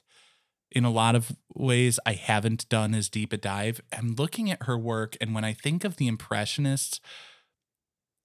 in 0.71 0.85
a 0.85 0.91
lot 0.91 1.15
of 1.15 1.31
ways 1.55 1.99
I 2.05 2.13
haven't 2.13 2.67
done 2.69 2.93
as 2.93 3.09
deep 3.09 3.33
a 3.33 3.37
dive. 3.37 3.81
I'm 3.97 4.15
looking 4.15 4.51
at 4.51 4.63
her 4.63 4.77
work, 4.77 5.15
and 5.21 5.33
when 5.33 5.45
I 5.45 5.53
think 5.53 5.83
of 5.83 5.97
the 5.97 6.07
Impressionists, 6.07 6.99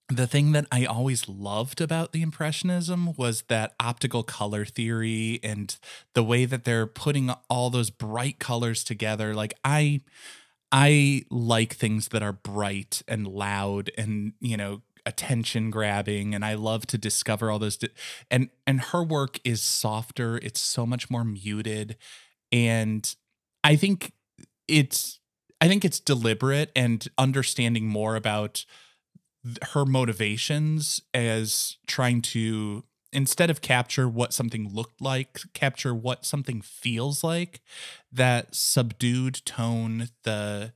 the 0.09 0.27
thing 0.27 0.53
that 0.53 0.67
I 0.71 0.85
always 0.85 1.29
loved 1.29 1.81
about 1.81 2.13
the 2.13 2.23
Impressionism 2.23 3.15
was 3.17 3.43
that 3.49 3.75
optical 3.81 4.23
color 4.23 4.65
theory 4.65 5.41
and 5.43 5.75
the 6.15 6.25
way 6.25 6.45
that 6.45 6.65
they're 6.65 6.87
putting 6.87 7.31
all 7.49 7.71
those 7.71 7.91
bright 7.91 8.39
colors 8.39 8.85
together. 8.85 9.35
Like 9.35 9.55
I 9.65 10.03
I 10.73 11.25
like 11.31 11.75
things 11.75 12.09
that 12.09 12.23
are 12.23 12.33
bright 12.33 13.03
and 13.07 13.27
loud 13.27 13.91
and, 13.99 14.33
you 14.41 14.57
know, 14.57 14.83
attention 15.05 15.71
grabbing 15.71 16.35
and 16.35 16.45
I 16.45 16.55
love 16.55 16.87
to 16.89 16.99
discover 16.99 17.51
all 17.51 17.59
those 17.59 17.77
di- 17.77 17.89
and 18.31 18.51
and 18.67 18.81
her 18.81 19.03
work 19.03 19.41
is 19.45 19.63
softer, 19.63 20.39
it's 20.39 20.61
so 20.61 20.87
much 20.87 21.11
more 21.11 21.25
muted 21.25 21.97
and 22.51 23.15
I 23.65 23.77
think 23.77 24.13
it's 24.69 25.21
I 25.61 25.69
think 25.69 25.85
it's 25.85 26.01
deliberate 26.01 26.73
and 26.75 27.07
understanding 27.19 27.87
more 27.87 28.17
about 28.17 28.65
her 29.73 29.85
motivations 29.85 31.01
as 31.15 31.77
trying 31.87 32.23
to 32.23 32.85
instead 33.13 33.51
of 33.51 33.61
capture 33.61 34.09
what 34.09 34.33
something 34.33 34.73
looked 34.73 35.01
like 35.01 35.41
capture 35.53 35.95
what 35.95 36.25
something 36.25 36.61
feels 36.61 37.23
like 37.23 37.61
that 38.11 38.55
subdued 38.55 39.45
tone 39.45 40.09
the 40.23 40.73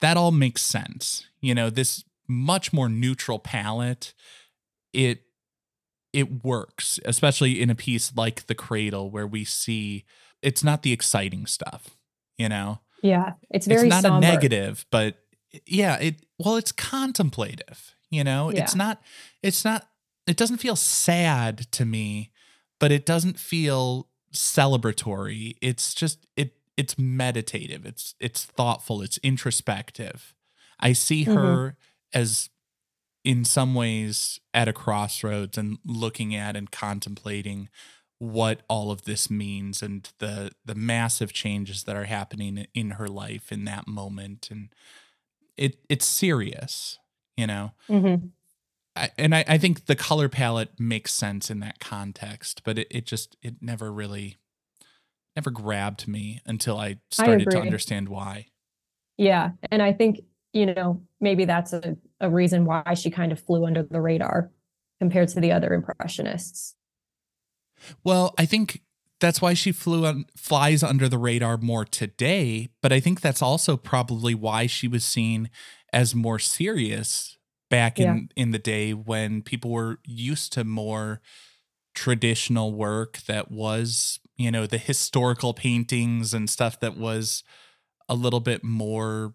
that 0.00 0.16
all 0.16 0.32
makes 0.32 0.62
sense 0.62 1.26
you 1.40 1.54
know 1.54 1.70
this 1.70 2.04
much 2.32 2.72
more 2.72 2.88
neutral 2.88 3.38
palette 3.38 4.14
it 4.92 5.22
it 6.12 6.44
works 6.44 6.98
especially 7.04 7.60
in 7.60 7.70
a 7.70 7.74
piece 7.74 8.12
like 8.16 8.46
the 8.46 8.54
cradle 8.54 9.10
where 9.10 9.26
we 9.26 9.44
see 9.44 10.04
it's 10.42 10.64
not 10.64 10.82
the 10.82 10.92
exciting 10.92 11.46
stuff, 11.46 11.96
you 12.36 12.48
know? 12.48 12.80
Yeah. 13.02 13.34
It's 13.50 13.66
very 13.66 13.82
It's 13.86 13.90
not 13.90 14.02
somber. 14.02 14.26
a 14.26 14.30
negative, 14.32 14.84
but 14.90 15.18
yeah, 15.66 15.96
it 15.98 16.24
well, 16.38 16.56
it's 16.56 16.72
contemplative, 16.72 17.94
you 18.10 18.24
know? 18.24 18.50
Yeah. 18.50 18.62
It's 18.64 18.74
not 18.74 19.00
it's 19.42 19.64
not 19.64 19.88
it 20.26 20.36
doesn't 20.36 20.58
feel 20.58 20.76
sad 20.76 21.70
to 21.72 21.84
me, 21.84 22.30
but 22.80 22.90
it 22.92 23.06
doesn't 23.06 23.38
feel 23.38 24.08
celebratory. 24.34 25.56
It's 25.60 25.94
just 25.94 26.26
it 26.36 26.54
it's 26.76 26.98
meditative. 26.98 27.86
It's 27.86 28.14
it's 28.20 28.44
thoughtful, 28.44 29.02
it's 29.02 29.18
introspective. 29.18 30.34
I 30.80 30.92
see 30.92 31.24
Mhm. 31.24 31.34
her 31.34 31.76
as 32.14 32.50
in 33.24 33.44
some 33.44 33.74
ways 33.74 34.40
at 34.52 34.68
a 34.68 34.72
crossroads 34.72 35.56
and 35.56 35.78
looking 35.84 36.34
at 36.34 36.56
and 36.56 36.70
contemplating 36.70 37.68
what 38.18 38.62
all 38.68 38.90
of 38.90 39.02
this 39.02 39.30
means 39.30 39.82
and 39.82 40.12
the 40.18 40.50
the 40.64 40.74
massive 40.74 41.32
changes 41.32 41.84
that 41.84 41.96
are 41.96 42.04
happening 42.04 42.66
in 42.74 42.92
her 42.92 43.08
life 43.08 43.50
in 43.50 43.64
that 43.64 43.88
moment 43.88 44.48
and 44.50 44.72
it 45.56 45.76
it's 45.88 46.06
serious 46.06 46.98
you 47.36 47.46
know 47.46 47.72
Mhm. 47.88 48.30
I, 48.94 49.10
and 49.16 49.34
I, 49.34 49.44
I 49.48 49.58
think 49.58 49.86
the 49.86 49.96
color 49.96 50.28
palette 50.28 50.78
makes 50.78 51.14
sense 51.14 51.50
in 51.50 51.60
that 51.60 51.80
context, 51.80 52.62
but 52.62 52.78
it, 52.78 52.88
it 52.90 53.06
just 53.06 53.36
it 53.40 53.54
never 53.62 53.90
really 53.90 54.36
never 55.34 55.50
grabbed 55.50 56.06
me 56.06 56.40
until 56.44 56.76
I 56.76 56.98
started 57.10 57.50
to 57.52 57.58
understand 57.58 58.08
why. 58.10 58.48
Yeah. 59.16 59.52
And 59.70 59.80
I 59.82 59.92
think, 59.94 60.20
you 60.52 60.66
know, 60.66 61.02
maybe 61.20 61.44
that's 61.44 61.72
a, 61.72 61.96
a 62.20 62.30
reason 62.30 62.64
why 62.64 62.94
she 62.94 63.10
kind 63.10 63.32
of 63.32 63.40
flew 63.40 63.66
under 63.66 63.82
the 63.82 64.00
radar 64.00 64.50
compared 65.00 65.28
to 65.28 65.40
the 65.40 65.52
other 65.52 65.72
impressionists. 65.72 66.76
Well, 68.04 68.34
I 68.38 68.46
think 68.46 68.82
that's 69.20 69.40
why 69.40 69.54
she 69.54 69.72
flew 69.72 70.06
on 70.06 70.26
flies 70.36 70.82
under 70.82 71.08
the 71.08 71.18
radar 71.18 71.56
more 71.56 71.84
today, 71.84 72.68
but 72.82 72.92
I 72.92 73.00
think 73.00 73.20
that's 73.20 73.42
also 73.42 73.76
probably 73.76 74.34
why 74.34 74.66
she 74.66 74.88
was 74.88 75.04
seen 75.04 75.50
as 75.92 76.14
more 76.14 76.38
serious 76.38 77.38
back 77.70 77.98
in 77.98 78.28
in 78.36 78.50
the 78.50 78.58
day 78.58 78.92
when 78.92 79.42
people 79.42 79.70
were 79.70 79.98
used 80.04 80.52
to 80.52 80.64
more 80.64 81.20
traditional 81.94 82.74
work 82.74 83.18
that 83.26 83.50
was, 83.50 84.20
you 84.36 84.50
know, 84.50 84.66
the 84.66 84.78
historical 84.78 85.54
paintings 85.54 86.34
and 86.34 86.50
stuff 86.50 86.80
that 86.80 86.96
was 86.96 87.44
a 88.08 88.14
little 88.14 88.40
bit 88.40 88.62
more 88.62 89.34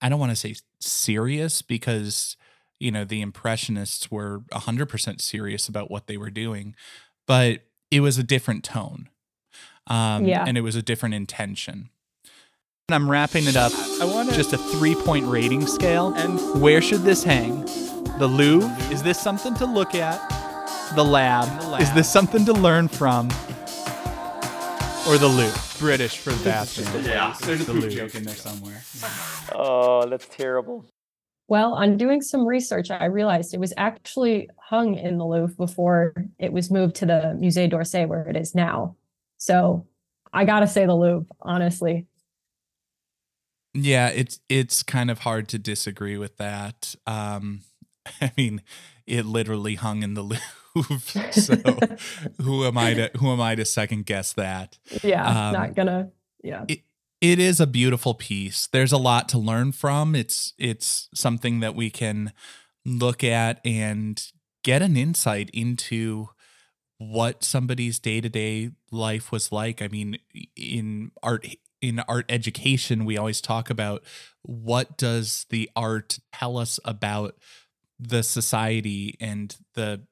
I 0.00 0.08
don't 0.08 0.18
want 0.20 0.30
to 0.32 0.36
say 0.36 0.54
serious 0.80 1.62
because 1.62 2.36
you 2.78 2.90
know 2.90 3.04
the 3.04 3.20
impressionists 3.20 4.10
were 4.10 4.40
100% 4.52 5.20
serious 5.20 5.68
about 5.68 5.90
what 5.90 6.06
they 6.06 6.16
were 6.16 6.30
doing 6.30 6.74
but 7.26 7.60
it 7.90 8.00
was 8.00 8.16
a 8.18 8.22
different 8.22 8.64
tone 8.64 9.08
um, 9.86 10.24
Yeah. 10.24 10.44
and 10.46 10.56
it 10.56 10.62
was 10.62 10.76
a 10.76 10.82
different 10.82 11.14
intention 11.14 11.90
And 12.88 12.94
I'm 12.94 13.10
wrapping 13.10 13.46
it 13.46 13.56
up. 13.56 13.72
I 14.00 14.04
want 14.04 14.32
just 14.32 14.52
a 14.52 14.58
three 14.58 14.94
point 14.96 15.26
rating 15.26 15.64
scale. 15.66 16.12
And 16.14 16.40
where 16.60 16.82
should 16.82 17.02
this 17.02 17.22
hang? 17.22 17.64
The 18.18 18.26
Louvre? 18.26 18.68
Is 18.90 19.02
this 19.04 19.20
something 19.20 19.54
to 19.56 19.64
look 19.66 19.94
at? 19.94 20.18
The 20.96 21.04
lab? 21.04 21.80
Is 21.80 21.92
this 21.92 22.10
something 22.10 22.44
to 22.46 22.52
learn 22.52 22.88
from? 22.88 23.28
Or 25.10 25.18
the 25.18 25.26
loo? 25.26 25.50
British 25.80 26.18
for 26.18 26.30
the 26.30 26.44
bathroom. 26.44 27.04
yeah 27.04 27.34
there's 27.42 27.62
a 27.62 27.64
The 27.64 27.72
poop 27.72 27.82
loo. 27.82 27.90
joke 27.90 28.14
in 28.14 28.22
there 28.22 28.36
somewhere 28.36 28.80
Oh, 29.52 30.06
that's 30.06 30.26
terrible. 30.28 30.84
Well, 31.48 31.74
on 31.74 31.96
doing 31.96 32.22
some 32.22 32.46
research, 32.46 32.92
I 32.92 33.06
realized 33.06 33.52
it 33.52 33.58
was 33.58 33.74
actually 33.76 34.48
hung 34.56 34.94
in 34.94 35.18
the 35.18 35.24
Louvre 35.26 35.56
before 35.56 36.14
it 36.38 36.52
was 36.52 36.70
moved 36.70 36.94
to 36.96 37.06
the 37.06 37.36
Musée 37.40 37.68
d'Orsay 37.68 38.06
where 38.06 38.22
it 38.28 38.36
is 38.36 38.54
now. 38.54 38.94
So 39.38 39.84
I 40.32 40.44
got 40.44 40.60
to 40.60 40.68
say 40.68 40.86
the 40.86 40.94
Louvre, 40.94 41.26
honestly. 41.40 42.06
Yeah, 43.74 44.08
it's 44.10 44.38
it's 44.48 44.84
kind 44.84 45.10
of 45.10 45.20
hard 45.20 45.48
to 45.48 45.58
disagree 45.58 46.16
with 46.16 46.36
that. 46.36 46.94
Um, 47.04 47.62
I 48.20 48.30
mean, 48.36 48.62
it 49.08 49.26
literally 49.26 49.74
hung 49.74 50.04
in 50.04 50.14
the 50.14 50.22
Louvre. 50.22 50.44
So 51.32 51.56
who 52.40 52.64
am 52.64 52.78
I 52.78 52.94
to 52.94 53.10
who 53.16 53.32
am 53.32 53.40
I 53.40 53.54
to 53.54 53.64
second 53.64 54.06
guess 54.06 54.32
that? 54.34 54.78
Yeah, 55.02 55.26
Um, 55.26 55.52
not 55.52 55.74
gonna. 55.74 56.10
Yeah. 56.42 56.64
It 56.68 56.80
it 57.20 57.38
is 57.38 57.60
a 57.60 57.66
beautiful 57.66 58.14
piece. 58.14 58.66
There's 58.68 58.92
a 58.92 58.98
lot 58.98 59.28
to 59.30 59.38
learn 59.38 59.72
from. 59.72 60.14
It's 60.14 60.54
it's 60.58 61.08
something 61.14 61.60
that 61.60 61.74
we 61.74 61.90
can 61.90 62.32
look 62.86 63.22
at 63.22 63.60
and 63.64 64.22
get 64.64 64.80
an 64.82 64.96
insight 64.96 65.50
into 65.52 66.28
what 66.98 67.42
somebody's 67.42 67.98
day-to-day 67.98 68.70
life 68.90 69.32
was 69.32 69.50
like. 69.50 69.80
I 69.82 69.88
mean, 69.88 70.18
in 70.56 71.10
art 71.22 71.46
in 71.80 72.00
art 72.00 72.26
education, 72.28 73.04
we 73.04 73.16
always 73.16 73.40
talk 73.40 73.70
about 73.70 74.02
what 74.42 74.96
does 74.98 75.46
the 75.50 75.70
art 75.74 76.18
tell 76.32 76.58
us 76.58 76.78
about 76.84 77.36
the 77.98 78.22
society 78.22 79.16
and 79.20 79.56
the 79.74 80.02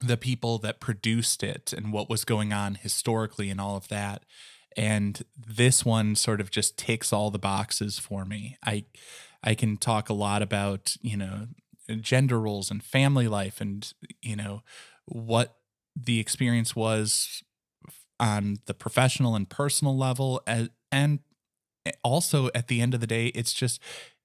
the 0.00 0.16
people 0.16 0.58
that 0.58 0.80
produced 0.80 1.42
it 1.42 1.72
and 1.72 1.92
what 1.92 2.08
was 2.08 2.24
going 2.24 2.52
on 2.52 2.76
historically 2.76 3.50
and 3.50 3.60
all 3.60 3.76
of 3.76 3.88
that. 3.88 4.22
And 4.76 5.22
this 5.36 5.84
one 5.84 6.14
sort 6.14 6.40
of 6.40 6.50
just 6.50 6.78
ticks 6.78 7.12
all 7.12 7.30
the 7.30 7.38
boxes 7.38 7.98
for 7.98 8.24
me. 8.24 8.56
I 8.64 8.84
i 9.42 9.54
can 9.54 9.76
talk 9.76 10.08
a 10.08 10.14
lot 10.14 10.42
about 10.42 10.96
you 11.00 11.16
know 11.16 11.46
gender 12.00 12.40
roles 12.40 12.72
and 12.72 12.82
family 12.82 13.28
life 13.28 13.60
and 13.60 13.92
you 14.20 14.34
know 14.34 14.62
what 15.06 15.58
the 15.96 16.20
experience 16.20 16.76
was 16.76 17.42
on 18.20 18.58
the 18.66 18.74
professional 18.74 19.34
and 19.34 19.48
personal 19.48 19.96
level. 19.96 20.42
And, 20.46 20.70
and 20.90 21.20
also 22.02 22.50
at 22.54 22.68
the 22.68 22.80
end 22.80 22.94
of 22.94 23.00
the 23.00 23.06
day 23.06 23.28
it's 23.28 23.52
just 23.52 23.80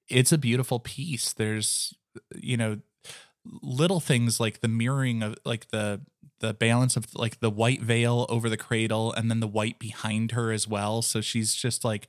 it's 0.08 0.32
a 0.32 0.38
beautiful 0.38 0.78
piece. 0.78 1.32
There's 1.32 1.94
you 2.36 2.56
know 2.56 2.80
little 3.62 4.00
things 4.00 4.40
like 4.40 4.60
the 4.60 4.68
mirroring 4.68 5.22
of 5.22 5.36
like 5.44 5.68
the 5.70 6.00
the 6.40 6.54
balance 6.54 6.96
of 6.96 7.06
like 7.14 7.40
the 7.40 7.50
white 7.50 7.80
veil 7.80 8.26
over 8.28 8.48
the 8.48 8.56
cradle 8.56 9.12
and 9.12 9.30
then 9.30 9.40
the 9.40 9.46
white 9.46 9.78
behind 9.78 10.32
her 10.32 10.52
as 10.52 10.66
well. 10.68 11.00
So 11.00 11.20
she's 11.20 11.54
just 11.54 11.84
like 11.84 12.08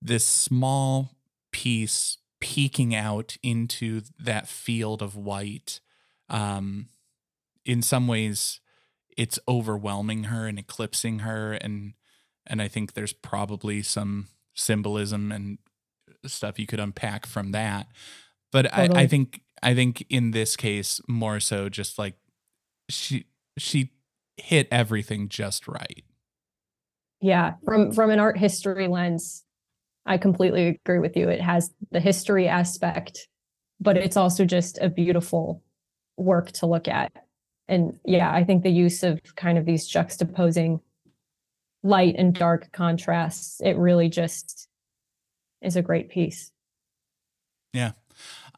this 0.00 0.26
small 0.26 1.16
piece 1.52 2.18
peeking 2.40 2.94
out 2.94 3.36
into 3.42 4.02
that 4.18 4.48
field 4.48 5.02
of 5.02 5.16
white. 5.16 5.80
Um 6.28 6.88
in 7.64 7.82
some 7.82 8.08
ways 8.08 8.60
it's 9.16 9.38
overwhelming 9.46 10.24
her 10.24 10.46
and 10.46 10.58
eclipsing 10.58 11.20
her. 11.20 11.52
And 11.52 11.94
and 12.46 12.60
I 12.60 12.68
think 12.68 12.94
there's 12.94 13.12
probably 13.12 13.82
some 13.82 14.28
symbolism 14.54 15.30
and 15.30 15.58
stuff 16.26 16.58
you 16.58 16.66
could 16.66 16.80
unpack 16.80 17.26
from 17.26 17.52
that. 17.52 17.88
But 18.50 18.72
I, 18.72 18.88
I 18.94 19.06
think 19.06 19.40
I 19.62 19.74
think 19.74 20.04
in 20.08 20.32
this 20.32 20.56
case 20.56 21.00
more 21.08 21.40
so 21.40 21.68
just 21.68 21.98
like 21.98 22.14
she 22.88 23.26
she 23.58 23.92
hit 24.36 24.68
everything 24.70 25.28
just 25.28 25.68
right. 25.68 26.04
Yeah, 27.20 27.54
from 27.64 27.92
from 27.92 28.10
an 28.10 28.18
art 28.18 28.36
history 28.36 28.88
lens, 28.88 29.44
I 30.06 30.18
completely 30.18 30.68
agree 30.84 30.98
with 30.98 31.16
you. 31.16 31.28
It 31.28 31.40
has 31.40 31.70
the 31.90 32.00
history 32.00 32.48
aspect, 32.48 33.28
but 33.80 33.96
it's 33.96 34.16
also 34.16 34.44
just 34.44 34.78
a 34.80 34.88
beautiful 34.88 35.62
work 36.16 36.50
to 36.52 36.66
look 36.66 36.88
at. 36.88 37.12
And 37.68 37.98
yeah, 38.04 38.32
I 38.32 38.44
think 38.44 38.62
the 38.62 38.70
use 38.70 39.02
of 39.02 39.20
kind 39.36 39.56
of 39.56 39.64
these 39.64 39.90
juxtaposing 39.90 40.80
light 41.84 42.16
and 42.18 42.34
dark 42.34 42.72
contrasts, 42.72 43.60
it 43.62 43.76
really 43.76 44.08
just 44.08 44.68
is 45.62 45.76
a 45.76 45.82
great 45.82 46.10
piece. 46.10 46.50
Yeah. 47.72 47.92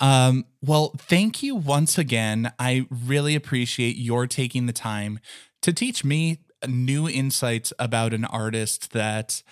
Um, 0.01 0.45
well, 0.63 0.93
thank 0.99 1.43
you 1.43 1.55
once 1.55 1.99
again. 1.99 2.53
I 2.59 2.87
really 2.91 3.35
appreciate 3.35 3.97
your 3.97 4.27
taking 4.27 4.67
the 4.67 4.73
time 4.73 5.21
to 5.63 5.73
teach 5.73 6.05
me 6.05 6.41
new 6.67 7.09
insights 7.09 7.73
about 7.79 8.13
an 8.15 8.25
artist 8.25 8.93
that 8.93 9.43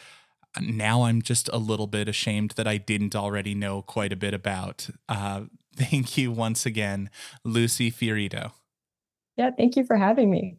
now 0.61 1.03
I'm 1.03 1.23
just 1.23 1.49
a 1.53 1.59
little 1.59 1.87
bit 1.87 2.09
ashamed 2.09 2.53
that 2.53 2.67
I 2.67 2.77
didn't 2.77 3.17
already 3.17 3.55
know 3.55 3.83
quite 3.83 4.13
a 4.13 4.17
bit 4.17 4.35
about. 4.35 4.89
Uh, 5.09 5.43
thank 5.77 6.19
you 6.19 6.31
once 6.31 6.67
again, 6.67 7.11
Lucy 7.45 7.91
Fiorito. 7.91 8.53
Yeah, 9.37 9.51
thank 9.51 9.77
you 9.77 9.85
for 9.85 9.97
having 9.97 10.31
me. 10.31 10.59